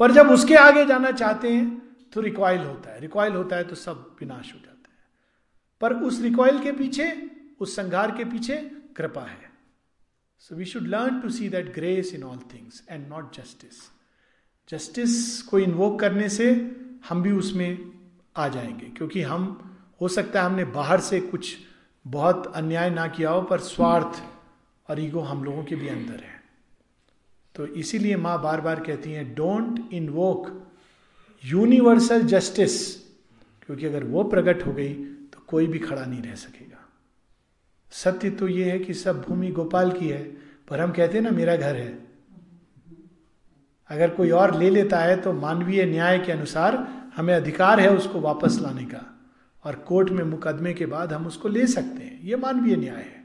[0.00, 1.85] पर जब उसके आगे जाना चाहते हैं
[2.16, 4.98] तो रिकॉयल होता है। रिकॉयल होता है तो सब विनाश हो जाता है।
[5.80, 8.56] पर उस रिकॉयल के पीछे, उस संघार के पीछे
[8.96, 9.50] कृपा है।
[10.38, 13.90] So we should learn to see that grace in all things and not justice
[14.68, 16.76] justice को इन्वोक करने से
[17.08, 17.98] हम भी उसमें
[18.36, 21.56] आ जाएँगे। क्योंकि हम, हो सकता है हमने बाहर से कुछ
[22.06, 24.22] बहुत अन्याय ना किया हो, पर स्वार्थ
[24.90, 26.42] और ईगो हम लोगों के भी अंदर है।
[27.54, 30.65] तो इसीलिए माँ बार बार कहती हैं डोंट इनवोक
[31.42, 32.94] यूनिवर्सल जस्टिस
[33.62, 34.94] क्योंकि अगर वो प्रकट हो गई
[35.32, 36.82] तो कोई भी खड़ा नहीं रह सकेगा।
[37.92, 40.22] सत्य तो ये है कि सब भूमि गोपाल की है,
[40.68, 41.98] पर हम कहते हैं ना, मेरा घर है।
[43.90, 46.76] अगर कोई और ले लेता है तो मानवीय न्याय के अनुसार
[47.16, 49.04] हमें अधिकार है उसको वापस लाने का,
[49.64, 53.24] और कोर्ट में मुकदमे के बाद हम उसको ले सकते हैं। ये मानवीय न्याय है।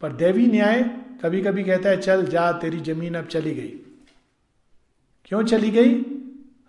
[0.00, 0.82] पर दैवी न्याय
[1.22, 3.68] कभी कभी कहता है, चल जा, तेरी ज़मीन अब चली गई।
[5.24, 5.94] क्यों चली गई?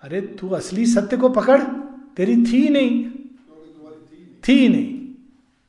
[0.05, 1.61] अरे तू असली सत्य को पकड़
[2.17, 3.11] तेरी थी नहीं।
[4.47, 5.15] थी नहीं।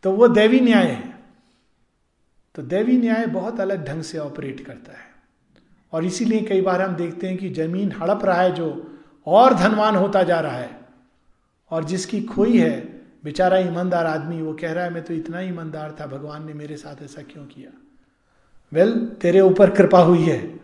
[0.03, 1.18] तो वो दैवी न्याय है।
[2.55, 5.11] तो दैवी न्याय बहुत अलग ढंग से ऑपरेट करता है।
[5.93, 9.97] और इसीलिए कई बार हम देखते हैं कि ज़मीन हड़प रहा है जो और धनवान
[9.97, 10.80] होता जा रहा है।
[11.70, 15.97] और जिसकी खोई है बेचारा ईमानदार आदमी वो कह रहा है मैं तो इतना ईमानदार
[16.01, 17.70] था भगवान ने मेरे साथ ऐसा क्यों किया?
[18.72, 20.61] वेल well, तेरे ऊपर कृपा हुई है।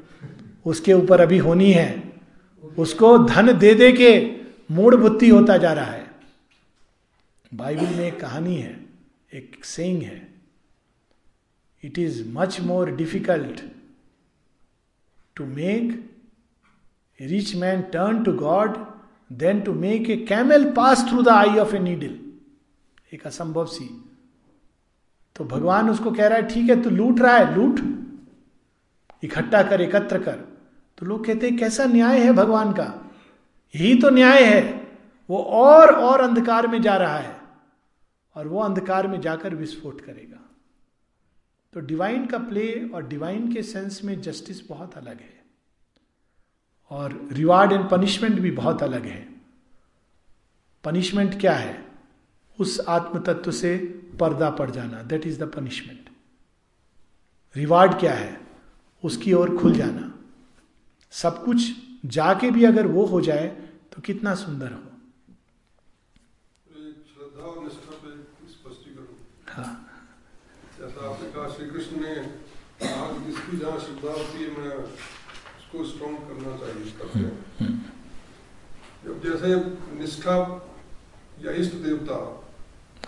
[0.66, 2.11] उसके ऊपर अभी होनी है।
[2.62, 4.10] उसको धन दे दे के
[4.70, 6.10] मूड बुद्धि होता जा रहा है।
[7.54, 8.78] बाइबल में एक कहानी है,
[9.32, 10.20] एक सेइंग है।
[11.82, 13.60] It is much more difficult
[15.36, 16.10] to make
[17.20, 18.76] rich man turn to God
[19.32, 22.18] than to make a camel pass through the eye of a needle
[23.14, 23.88] एक असंभव सी।
[25.36, 27.80] तो भगवान उसको कह रहा है, ठीक है, तू लूट रहा है, लूट।
[29.22, 30.51] इकट्ठा कर, एकत्र कर।
[30.98, 33.10] तो लोग कहते हैं, कैसा न्याय है भगवान का?
[33.76, 34.92] यही तो न्याय है।
[35.30, 37.40] वो और और अंधकार में जा रहा है
[38.34, 40.38] और वो अंधकार में जाकर विस्फोट करेगा।
[41.72, 45.42] तो डिवाइन का प्ले और डिवाइन के सेंस में जस्टिस बहुत अलग है।
[46.90, 49.28] और रिवार्ड एंड पनिशमेंट भी बहुत अलग है।
[50.84, 51.84] पनिशमेंट क्या है?
[52.60, 53.76] उस आत्म तत्व से
[54.20, 56.08] पर्दा पड़ जाना। That is the punishment
[57.56, 58.40] reward क्या है?
[59.04, 60.21] उसकी ओर खुल जाना।
[61.12, 61.70] सब कुछ
[62.16, 63.46] जाके भी अगर वो हो जाए
[63.92, 64.80] तो कितना सुंदर हो।
[69.48, 69.70] हाँ।
[70.78, 72.14] जैसा आपने कहा श्री कृष्ण ने
[72.90, 77.66] आज जिसकी जहाँ श्रद्धा होती है मैं उसको स्ट्रॉन्ग करना चाहिए करते
[79.04, 79.54] जब जैसे
[79.98, 80.36] निष्ठा
[81.44, 82.16] या इष्ट देवता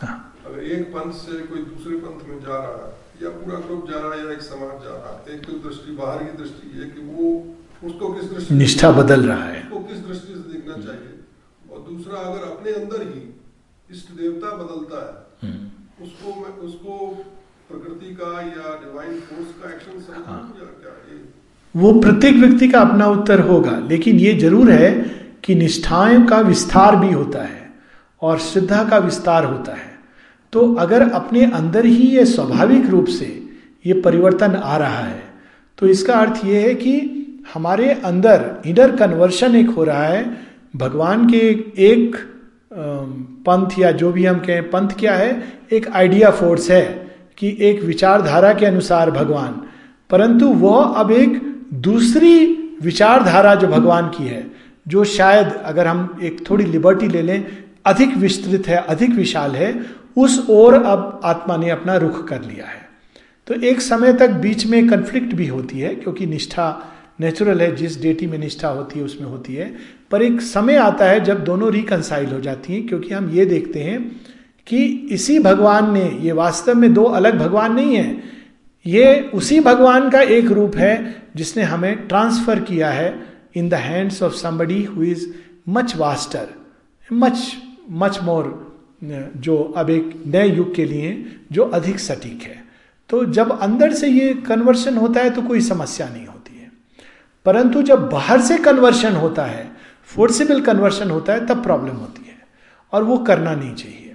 [0.02, 0.16] हाँ।
[0.46, 3.98] अगर एक पंथ से कोई दूसरे पंथ में जा रहा है या पूरा ग्रुप जा
[3.98, 6.90] रहा है या एक समाज जा रहा है एक तो दृष्टि बाहर की दृष्टि है
[6.90, 7.28] कि वो
[7.84, 11.12] उसको किस दृष्टि निष्ठा बदल रहा है उसको किस दृष्टि से देखना चाहिए
[11.70, 13.22] और दूसरा अगर अपने अंदर ही
[13.90, 16.98] इष्ट देवता बदलता है हम्म। उसको मैं उसको
[17.68, 21.22] प्रकृति का या डिवाइन फोर्स का एक्शन समझ हाँ। या क्या ये
[21.74, 24.90] वो प्रत्येक व्यक्ति का अपना उत्तर होगा लेकिन ये ज़रूर है
[25.44, 27.62] कि निष्ठाएँ का विस्तार भी होता है
[28.22, 29.92] और श्रद्धा का विस्तार होता है
[30.52, 33.26] तो अगर अपने अंदर ही ये स्वाभाविक रूप से
[33.84, 35.22] ये परिवर्तन आ रहा है
[35.78, 36.94] तो इसका अर्थ ये है कि
[37.46, 40.24] हमारे अंदर इनर कन्वर्शन एक हो रहा है।
[40.76, 41.38] भगवान के
[41.86, 42.16] एक
[43.46, 45.42] पंथ या जो भी हम कहें, पंथ क्या है?
[45.72, 46.82] एक आइडिया फोर्स है
[47.38, 49.60] कि एक विचारधारा के अनुसार भगवान।
[50.10, 51.40] परंतु वह अब एक
[51.74, 52.46] दूसरी
[52.82, 54.46] विचारधारा जो भगवान की है,
[54.88, 57.46] जो शायद अगर हम एक थोड़ी लिबर्टी ले लें,
[57.84, 59.74] अधिक विस्तृत है, अधिक विशाल है,
[60.16, 62.82] उस ओर अब आत्मा ने अपना रुख कर लिया है।
[63.46, 66.66] तो एक समय तक बीच में कन्फ्लिक्ट भी होती है, क्योंकि निष्ठा
[67.18, 69.74] नेचुरल है, जिस डेटी में निष्ठा होती है, उसमें होती है।
[70.10, 73.82] पर एक समय आता है जब दोनों रिकनसाइल हो जाती हैं, क्योंकि हम ये देखते
[73.82, 74.00] हैं
[74.66, 78.22] कि इसी भगवान ने, ये वास्तव में दो अलग भगवान नहीं है,
[78.86, 83.14] ये उसी भगवान का एक रूप है जिसने हमें ट्रांसफ़र किया है
[83.56, 85.26] in the hands of somebody who is
[85.68, 86.48] much vaster
[87.12, 87.38] much
[87.92, 88.52] much more
[89.36, 92.62] जो अब एक नए युग के लिए जो अधिक सटीक है।
[93.10, 96.53] तो जब अंदर से ये कन्वर्शन होता है तो कोई समस्या नहीं होती।
[97.44, 99.70] परंतु जब बाहर से कन्वर्शन होता है
[100.04, 102.38] फोर्सिबल कन्वर्शन होता है, तब प्रॉब्लम होती है।
[102.92, 104.14] और वो करना नहीं चाहिए।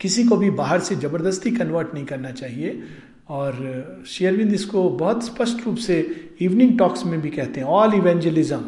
[0.00, 2.82] किसी को भी बाहर से ज़बरदस्ती कन्वर्ट नहीं करना चाहिए।
[3.28, 5.98] और शेयरविंद इसको बहुत स्पष्ट रूप से
[6.40, 8.60] इवनिंग टॉक्स में भी कहते हैं। All evangelism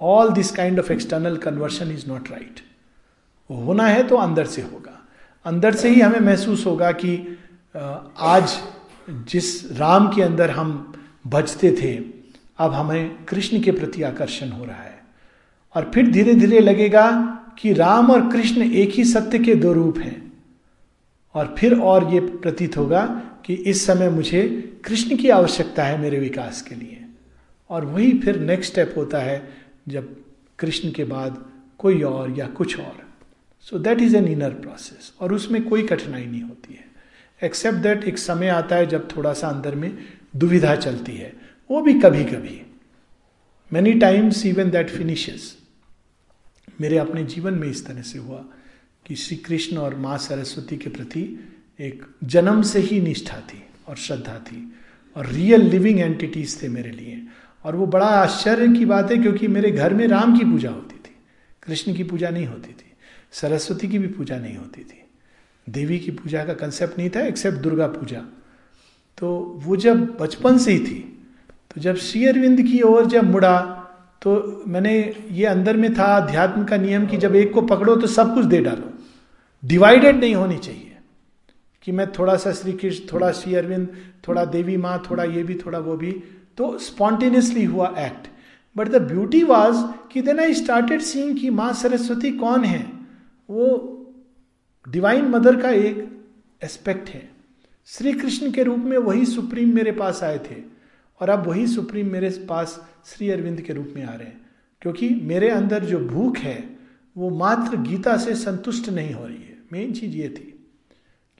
[0.00, 2.60] all this kind of external conversion is not right
[3.50, 4.98] होना है तो अंदर से होगा।
[5.46, 7.38] अंदर से ही हमें महसूस होगा कि
[8.18, 8.58] आज
[9.10, 10.92] जिस राम के अंदर हम
[11.26, 12.15] बजते थे
[12.58, 15.04] अब हमें कृष्ण के प्रति आकर्षण हो रहा है।
[15.74, 17.10] और फिर धीरे धीरे लगेगा
[17.58, 20.32] कि राम और कृष्ण एक ही सत्य के दो रूप हैं।
[21.34, 26.18] और फिर और ये प्रतीत होगा कि इस समय मुझे कृष्ण की आवश्यकता है मेरे
[26.18, 27.04] विकास के लिए।
[27.70, 29.48] और वही फिर नेक्स्ट स्टेप होता है
[29.88, 30.16] जब
[30.58, 31.44] कृष्ण के बाद
[31.78, 33.06] कोई और या कुछ और।
[33.60, 36.84] So that is an inner process और उसमें कोई कठिनाई नहीं होती है।
[37.44, 39.98] एक्सेप्ट दैट एक समय आता है जब थोड़ा सा अंदर में
[40.36, 42.62] दुविधा चलती है। वो भी कभी कभी।
[43.72, 45.56] Many times even that finishes
[46.80, 48.44] मेरे अपने जीवन में इस तरह से हुआ
[49.06, 53.96] कि श्री कृष्ण और माँ सरस्वती के प्रति एक जन्म से ही निष्ठा थी और
[53.96, 54.72] श्रद्धा थी
[55.16, 57.22] और रियल लिविंग एंटिटीज थे मेरे लिए।
[57.64, 60.96] और वो बड़ा आश्चर्य की बात है क्योंकि मेरे घर में राम की पूजा होती
[60.96, 61.16] थी।
[61.62, 62.92] कृष्ण की पूजा नहीं होती थी।
[63.32, 65.04] सरस्वती की भी पूजा नहीं होती थी।
[65.68, 68.20] देवी की पूजा का कंसेप्ट नहीं था एक्सेप्ट दुर्गा पूजा।
[69.18, 71.12] तो वो जब बचपन से ही थी
[71.76, 73.58] तो जब श्री अरविंद की ओर जब मुड़ा
[74.22, 74.92] तो मैंने
[75.30, 78.44] ये अंदर में था, अध्यात्म का नियम कि जब एक को पकड़ो तो सब कुछ
[78.44, 78.92] दे डालो।
[79.62, 80.96] डिवाइडेड नहीं होनी चाहिए
[81.82, 83.88] कि मैं थोड़ा सा श्री कृष्ण थोड़ा श्री अरविंद
[84.28, 86.12] थोड़ा देवी माँ, थोड़ा ये भी, थोड़ा वो भी।
[86.56, 88.28] तो स्पॉन्टेनियसली हुआ act
[88.76, 92.80] but the beauty was कि देन आई स्टार्टेड सीइंग कि माँ सरस्वती कौन है?
[93.50, 93.92] वो
[94.88, 96.08] डिवाइन मदर का एक
[96.62, 97.28] एस्पेक्ट है।
[97.86, 100.75] श्री कृष्ण के रूप में वही सुप्रीम मेरे पास आए थे।
[101.20, 104.46] और अब वही सुप्रीम मेरे पास श्री अरविंद के रूप में आ रहे हैं।
[104.82, 106.76] क्योंकि मेरे अंदर जो भूख है,
[107.16, 110.52] वो मात्र गीता से संतुष्ट नहीं हो रही है। मेन चीज़ ये थी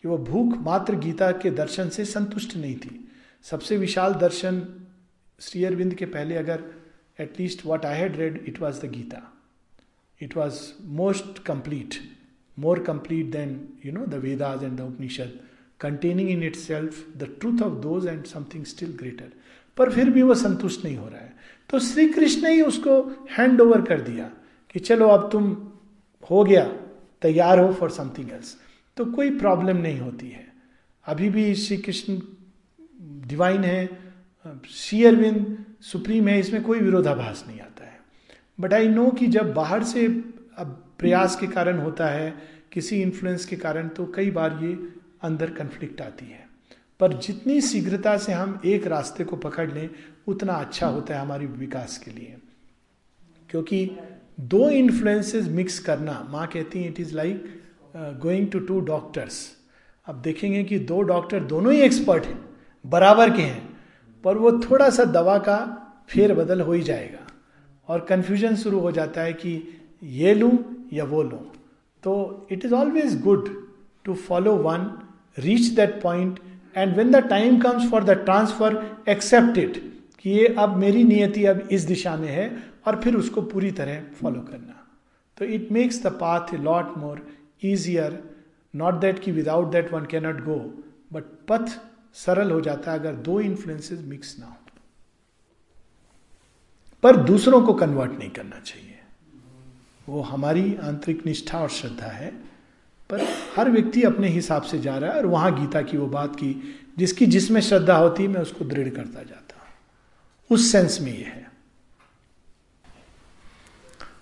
[0.02, 3.08] कि वो भूख मात्र गीता के दर्शन से संतुष्ट नहीं थी।
[3.42, 4.66] सबसे विशाल दर्शन
[5.40, 6.64] श्री अरविंद के पहले अगर
[7.20, 9.20] at least what I had read it was the Gita
[10.22, 11.94] it was most complete
[12.58, 15.40] more complete than you know the Vedas and the Upanishad
[15.80, 19.32] containing in itself the truth of those and something still greater
[19.76, 21.34] पर फिर भी वो संतुष्ट नहीं हो रहा है।
[21.70, 23.00] तो श्री कृष्ण ही उसको
[23.30, 24.30] हैंड ओवर कर दिया
[24.70, 25.50] कि चलो अब तुम
[26.30, 26.64] हो गया,
[27.22, 28.56] तैयार हो फॉर समथिंग एल्स
[28.96, 30.46] तो कोई प्रॉब्लम नहीं होती है।
[31.06, 32.18] अभी भी श्री कृष्ण
[33.28, 33.86] डिवाइन है
[34.70, 37.98] श्री अरविंद सुप्रीम है, इसमें कोई विरोधाभास नहीं आता है।
[38.58, 42.34] बट आई नो कि जब बाहर से अब प्रयास के कारण होता है,
[42.72, 44.72] किसी इन्फ्लुएंस के कारण तो कई बार ये
[45.22, 46.45] अंदर कन्फ्लिक्ट आती है।
[47.01, 49.89] पर जितनी शीघ्रता से हम एक रास्ते को पकड़ लें,
[50.27, 52.36] उतना अच्छा होता है हमारी विकास के लिए।
[53.51, 53.90] क्योंकि
[54.40, 57.44] दो इन्फ्लुएंसेस मिक्स करना, माँ कहती हैं it is like
[58.23, 59.44] going to to doctors
[60.06, 62.39] अब देखेंगे कि दो डॉक्टर दोनों ही एक्सपर्ट हैं,
[62.85, 63.77] बराबर के हैं,
[64.24, 65.59] पर वो थोड़ा सा दवा का
[66.09, 67.27] फेर बदल हो ही जाएगा
[67.89, 69.62] और कन्फ्यूज़न शुरू हो जाता है कि
[70.02, 70.52] ये लूँ
[70.93, 71.40] या वो लूँ।
[72.02, 73.48] तो it is always good
[74.05, 74.90] to follow one
[75.39, 76.39] reach that point
[76.76, 79.76] and when the time comes for the transfer accept it
[80.20, 82.48] कि ये अब मेरी नियति अब इस दिशा में है
[82.86, 84.86] और फिर उसको पूरी तरह फॉलो करना।
[85.36, 87.26] तो it makes the path a lot more
[87.64, 88.22] easier
[88.74, 90.58] not that कि without that one cannot go
[91.12, 91.70] but पथ
[92.14, 94.56] सरल हो जाता है अगर दो इन्फ्लुएंसेस मिक्स ना हो।
[97.02, 98.98] पर दूसरों को कन्वर्ट नहीं करना चाहिए।
[100.08, 102.32] वो हमारी आंतरिक निष्ठा और श्रद्धा है।
[103.10, 103.20] पर
[103.56, 106.78] हर व्यक्ति अपने हिसाब से जा रहा है और वहाँ गीता की वो बात की
[106.98, 109.42] जिसकी जिसमें श्रद्धा होती है मैं उसको दृढ़ करता जाता
[110.50, 111.52] उस सेंस में यह है।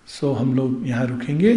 [0.07, 1.53] सो so, हम लोग यहाँ रुकेंगे।